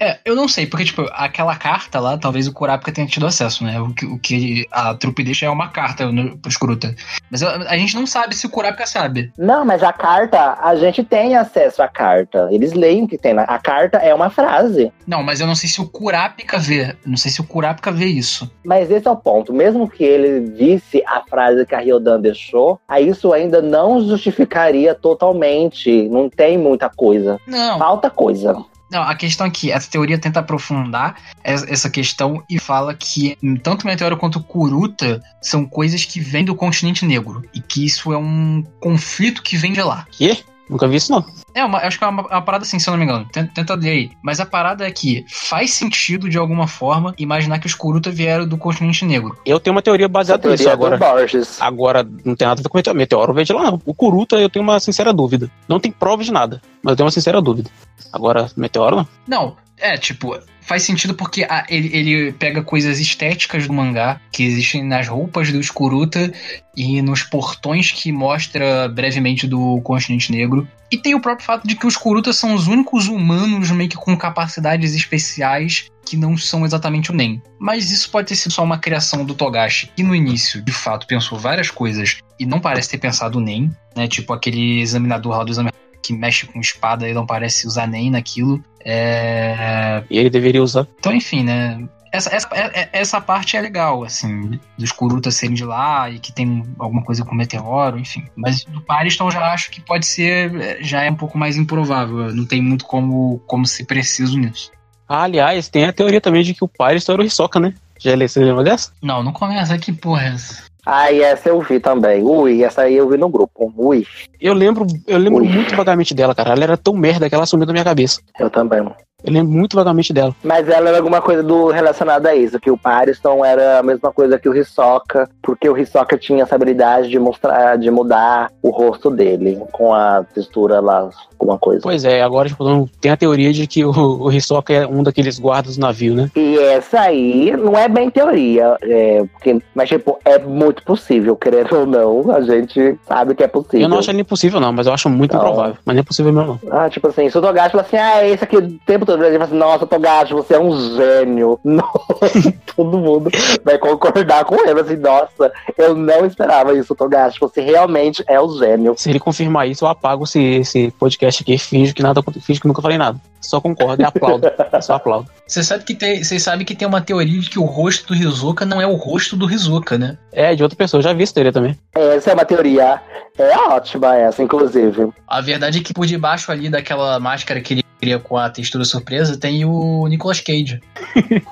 [0.00, 3.62] É, eu não sei, porque, tipo, aquela carta lá, talvez o Kurapika tenha tido acesso,
[3.62, 3.78] né?
[3.78, 6.94] O que, o que a trupe deixa é uma carta no, pros Kuruta.
[7.30, 9.30] Mas a, a gente não sabe se o Kurapika sabe.
[9.36, 12.48] Não, mas a carta, a gente tem acesso à carta.
[12.50, 13.38] Eles leem o que tem.
[13.38, 14.90] A carta é uma frase.
[15.06, 16.96] Não, mas eu não sei se o Kurapika vê.
[17.04, 18.50] Não sei se o Kurapika vê isso.
[18.64, 19.52] Mas esse é o ponto.
[19.52, 24.94] Mesmo que ele visse a frase que a Ryodan deixou, aí isso ainda não justificaria
[24.94, 26.08] totalmente.
[26.08, 27.38] Não tem muita coisa.
[27.46, 28.56] Não, Falta coisa.
[28.90, 33.86] Não, a questão que essa teoria tenta aprofundar es- essa questão e fala que tanto
[33.86, 37.44] Meteoro quanto o Kuruta são coisas que vêm do continente negro.
[37.54, 40.06] E que isso é um conflito que vem de lá.
[40.10, 40.38] Quê?
[40.70, 41.24] Nunca vi isso, não.
[41.52, 43.26] É, uma, acho que é uma, uma parada assim, se eu não me engano.
[43.32, 44.10] Tenta, tenta ler aí.
[44.22, 48.46] Mas a parada é que faz sentido, de alguma forma, imaginar que os Kuruta vieram
[48.46, 49.36] do continente negro.
[49.44, 50.96] Eu tenho uma teoria baseada nisso teoria agora.
[50.96, 51.60] Borges.
[51.60, 52.96] Agora, não tem nada a ver com o meteoro.
[52.96, 53.82] Meteoro veio de lá, não.
[53.84, 55.50] O Kuruta, eu tenho uma sincera dúvida.
[55.68, 57.68] Não tem prova de nada, mas eu tenho uma sincera dúvida.
[58.12, 59.08] Agora, meteoro, não.
[59.26, 64.42] Não, É, tipo, faz sentido porque ah, ele, ele pega coisas estéticas do mangá que
[64.42, 66.32] existem nas roupas do Skuruta
[66.76, 70.66] e nos portões que mostra brevemente do continente negro.
[70.90, 73.96] E tem o próprio fato de que os Kurutas são os únicos humanos meio que
[73.96, 77.40] com capacidades especiais que não são exatamente o Nen.
[77.58, 81.06] Mas isso pode ter sido só uma criação do Togashi, que no início, de fato,
[81.06, 84.08] pensou várias coisas e não parece ter pensado o Nen, né?
[84.08, 88.10] Tipo aquele examinador lá do examinador que mexe com espada e não parece usar nem
[88.10, 88.62] naquilo.
[88.84, 90.02] É...
[90.10, 90.86] E ele deveria usar.
[90.98, 91.82] Então, enfim, né?
[92.12, 96.18] Essa, essa, é, é, essa parte é legal, assim, dos Kurutas serem de lá e
[96.18, 98.24] que tem alguma coisa com meteoro, enfim.
[98.34, 102.34] Mas do Pariston já acho que pode ser, já é um pouco mais improvável.
[102.34, 104.72] Não tem muito como, como ser preciso nisso.
[105.08, 107.74] Ah, aliás, tem a teoria também de que o Pariston era o Hisoka, né?
[107.98, 108.92] Já lembra dessa?
[109.02, 109.78] Não, não começa.
[109.78, 110.69] Que porra é essa?
[110.84, 112.22] Ah, e essa eu vi também.
[112.22, 113.72] Ui, essa aí eu vi no grupo.
[113.76, 114.06] Ui.
[114.40, 115.48] Eu lembro, eu lembro Ui.
[115.48, 116.52] muito vagamente dela, cara.
[116.52, 118.20] Ela era tão merda que ela sumiu da minha cabeça.
[118.38, 118.82] Eu também.
[119.24, 120.34] Eu lembro muito vagamente dela.
[120.42, 124.12] Mas ela era alguma coisa do relacionada a isso, que o Pariston era a mesma
[124.12, 128.70] coisa que o Hisoka, porque o Hisoka tinha essa habilidade de mostrar, de mudar o
[128.70, 131.08] rosto dele com a textura lá,
[131.38, 131.82] alguma coisa.
[131.82, 135.38] Pois é, agora tipo, tem a teoria de que o, o Hisoka é um daqueles
[135.38, 136.30] guardas do navio, né?
[136.36, 141.72] E essa aí não é bem teoria, é, porque, mas tipo, é muito possível, querer
[141.72, 143.80] ou não, a gente sabe que é possível.
[143.80, 145.42] Eu não acho ele impossível não, mas eu acho muito não.
[145.42, 146.70] improvável, mas não é possível mesmo não.
[146.70, 149.44] Ah, tipo assim, se o Togashi fala assim, ah, esse aqui o tempo todo fala
[149.44, 151.58] assim, nossa, Togashi, você é um gênio.
[152.76, 153.30] Todo mundo
[153.64, 158.48] vai concordar com ele, assim, nossa, eu não esperava isso, Togashi, você realmente é o
[158.56, 158.94] gênio.
[158.96, 162.68] Se ele confirmar isso, eu apago esse, esse podcast aqui, finjo que nada, finjo que
[162.68, 163.18] nunca falei nada.
[163.40, 164.46] Só concordo e aplaudo.
[164.80, 165.28] só aplaudo.
[165.46, 168.14] Você sabe que tem, você sabe que tem uma teoria de que o rosto do
[168.14, 170.18] Rizuka não é o rosto do Rizuka, né?
[170.30, 171.76] É, de outra pessoa, eu já vi essa teoria também.
[171.94, 173.00] Essa é uma teoria,
[173.38, 175.08] é ótima essa, inclusive.
[175.26, 178.84] A verdade é que por debaixo ali daquela máscara que ele cria com a textura
[178.84, 180.80] surpresa, tem o Nicolas Cage.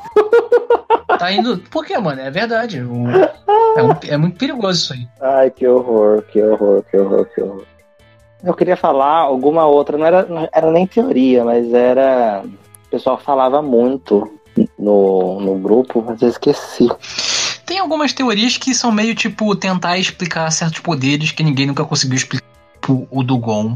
[1.18, 1.59] tá indo.
[1.70, 2.20] Por quê, mano?
[2.20, 2.80] É verdade.
[2.80, 3.09] O...
[3.76, 3.90] É, um...
[4.09, 5.07] é, muito perigoso isso aí.
[5.20, 7.64] Ai, que horror, que horror, que horror, que horror.
[8.42, 12.42] Eu queria falar alguma outra, não era, não era nem teoria, mas era.
[12.86, 14.32] O pessoal falava muito
[14.78, 16.88] no, no grupo, mas eu esqueci.
[17.66, 22.16] Tem algumas teorias que são meio tipo tentar explicar certos poderes que ninguém nunca conseguiu
[22.16, 22.46] explicar.
[22.80, 23.74] Tipo o do Gon.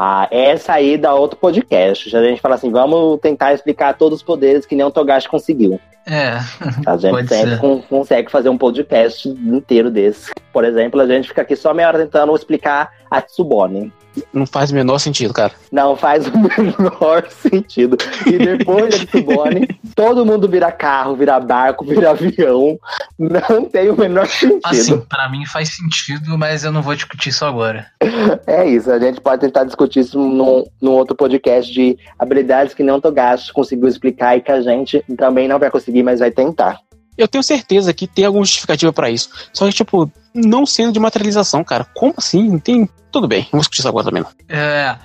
[0.00, 2.08] Ah, essa aí dá outro podcast.
[2.08, 5.28] Já a gente fala assim, vamos tentar explicar todos os poderes que nem o Togashi
[5.28, 5.80] conseguiu.
[6.08, 6.38] É.
[6.86, 10.32] A gente sempre consegue fazer um podcast inteiro desse.
[10.52, 13.92] Por exemplo, a gente fica aqui só meia hora tentando explicar a Tsubone.
[14.32, 15.52] Não faz o menor sentido, cara.
[15.70, 17.96] Não faz o menor sentido.
[18.26, 22.78] E depois da Tsubone, todo mundo vira carro, vira barco, vira avião.
[23.18, 24.60] Não tem o menor sentido.
[24.64, 27.86] Assim, pra mim faz sentido, mas eu não vou discutir isso agora.
[28.46, 32.82] É isso, a gente pode tentar discutir isso num, num outro podcast de habilidades que
[32.82, 36.80] não Togashi conseguiu explicar e que a gente também não vai conseguir, mas vai tentar.
[37.16, 39.28] Eu tenho certeza que tem alguma justificativa para isso.
[39.52, 41.84] Só que, tipo, não sendo de materialização, cara.
[41.94, 42.58] Como assim?
[42.58, 42.88] Tem.
[43.10, 44.22] Tudo bem, vamos discutir isso agora também.
[44.22, 44.30] Não.
[44.48, 44.96] É.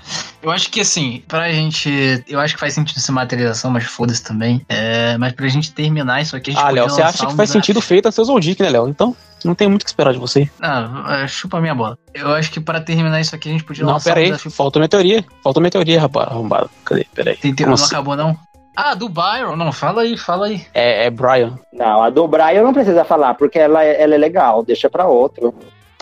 [0.42, 1.90] Eu acho que assim, pra gente.
[2.28, 4.64] Eu acho que faz sentido ser materialização, mas foda-se também.
[4.68, 7.50] É, mas pra gente terminar isso aqui, a gente Ah, Léo, você acha que faz
[7.50, 8.90] sentido feito a seus Zoldyck, né, Léo?
[8.90, 9.16] Então,
[9.46, 10.50] não tem muito o que esperar de você.
[10.62, 11.98] Ah, chupa a minha bola.
[12.14, 14.52] Eu acho que para terminar isso aqui, a gente podia Não, pera aí, desafio...
[14.52, 15.26] faltou minha teoria.
[15.42, 16.70] Faltou minha teoria, rapaz, arrombado.
[16.84, 17.08] Cadê?
[17.16, 17.38] Pera aí.
[17.38, 17.86] Tem, não assim?
[17.86, 18.38] acabou, não?
[18.76, 19.56] Ah, do Byron.
[19.56, 20.62] Não, fala aí, fala aí.
[20.74, 21.58] É, é Brian.
[21.72, 25.08] Não, a do Brian não precisa falar, porque ela, é, ela é legal, deixa pra
[25.08, 25.54] outro.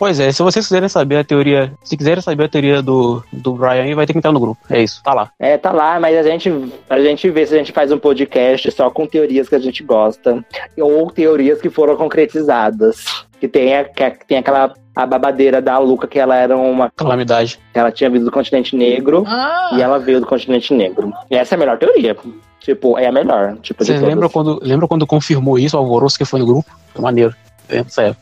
[0.01, 3.53] Pois é, se vocês quiserem saber a teoria, se quiserem saber a teoria do, do
[3.53, 4.59] Brian, vai ter que entrar no grupo.
[4.67, 5.31] É isso, tá lá.
[5.37, 6.51] É, tá lá, mas a gente,
[6.89, 9.83] a gente vê se a gente faz um podcast só com teorias que a gente
[9.83, 10.43] gosta,
[10.79, 13.05] ou teorias que foram concretizadas.
[13.39, 17.59] Que tem, a, que tem aquela a babadeira da Luca, que ela era uma calamidade.
[17.73, 19.71] Ela tinha vindo do continente negro ah.
[19.73, 21.13] e ela veio do continente negro.
[21.29, 22.15] E essa é a melhor teoria.
[22.61, 23.57] Tipo, é a melhor.
[23.57, 26.69] Tipo, Você lembra quando, lembra quando confirmou isso, o alvoroço que foi no grupo?
[26.97, 27.35] Maneiro.
[27.87, 28.15] Sério.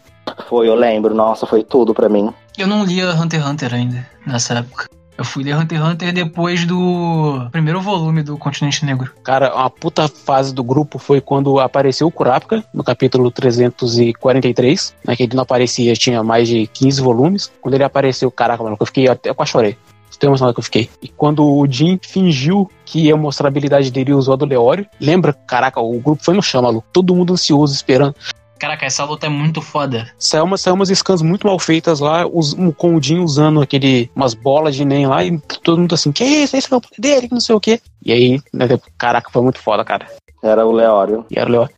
[0.48, 1.14] Foi, eu lembro.
[1.14, 2.34] Nossa, foi tudo pra mim.
[2.58, 4.88] Eu não lia Hunter x Hunter ainda, nessa época.
[5.18, 9.12] Eu fui ler Hunter x Hunter depois do primeiro volume do Continente Negro.
[9.24, 15.16] Cara, uma puta fase do grupo foi quando apareceu o Kurapika, no capítulo 343, né,
[15.18, 17.52] que ele não aparecia, tinha mais de 15 volumes.
[17.60, 19.78] Quando ele apareceu, caraca, mano, eu fiquei até quase chorei.
[20.20, 20.89] Tem emocionado que eu fiquei.
[21.01, 24.45] E quando o Jim fingiu que ia mostrar a habilidade dele e usou a do
[24.45, 25.34] Leório, lembra?
[25.34, 26.88] Caraca, o grupo foi no chão, maluco.
[26.91, 28.13] Todo mundo ansioso, esperando.
[28.59, 30.11] Caraca, essa luta é muito foda.
[30.17, 33.61] Saiu, uma, saiu umas scans muito mal feitas lá, os, um, com o Jin usando
[33.61, 36.57] aquele, umas bolas de NEM lá, e todo mundo assim, que isso?
[36.57, 37.80] Esse é o poder dele, não sei o quê.
[38.03, 38.67] E aí, né,
[38.97, 40.07] caraca, foi muito foda, cara.
[40.43, 41.26] Era o Leório.
[41.32, 41.74] E era o Leório.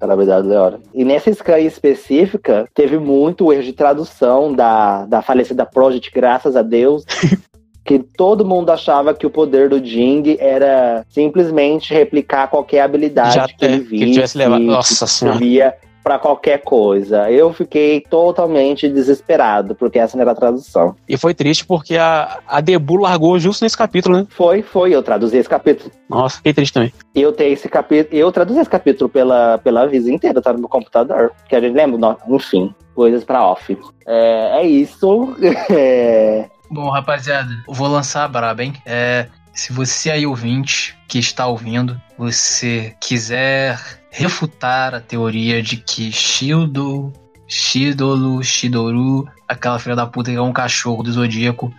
[0.00, 0.80] Era a habilidade do Leório.
[0.94, 6.62] E nessa scan específica, teve muito erro de tradução da, da falecida Project, graças a
[6.62, 7.04] Deus.
[7.84, 13.48] que todo mundo achava que o poder do Jing era simplesmente replicar qualquer habilidade Já
[13.48, 14.02] que ele que visse.
[14.02, 14.60] ele tivesse levado.
[14.60, 15.38] que Nossa senhora.
[15.38, 17.30] servia pra qualquer coisa.
[17.30, 20.96] Eu fiquei totalmente desesperado, porque essa não era a tradução.
[21.08, 24.26] E foi triste porque a, a Debu largou justo nesse capítulo, né?
[24.30, 25.90] Foi, foi, eu traduzi esse capítulo.
[26.08, 26.92] Nossa, fiquei triste também.
[27.14, 30.68] Eu tenho esse capítulo, eu traduzi esse capítulo pela, pela visa inteira, tá no meu
[30.68, 31.30] computador.
[31.48, 33.76] Que a gente lembra, enfim, coisas pra off.
[34.06, 35.36] É, é isso.
[35.70, 38.72] É, Bom, rapaziada, eu vou lançar a braba, hein?
[38.86, 43.78] É, se você aí ouvinte que está ouvindo, você quiser
[44.10, 47.12] refutar a teoria de que Shido,
[47.46, 51.70] Shidolo, Shidoru, aquela filha da puta que é um cachorro do Zodíaco,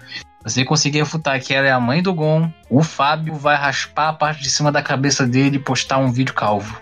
[0.43, 4.13] você conseguir refutar que ela é a mãe do Gon, o Fábio vai raspar a
[4.13, 6.77] parte de cima da cabeça dele e postar um vídeo calvo.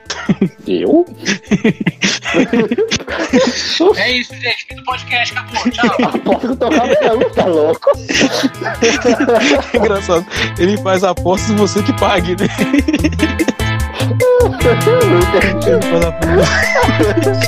[0.68, 1.05] eu?
[3.95, 4.66] É isso, gente.
[4.68, 5.72] Fim do podcast, acabou.
[5.72, 5.95] Tchau.
[6.07, 7.91] Aposto que o teu cabelo tá louco.
[9.78, 10.26] Engraçado.
[10.57, 12.47] Ele faz apostas você que pague, né?
[15.68, 17.47] Ele faz apostas.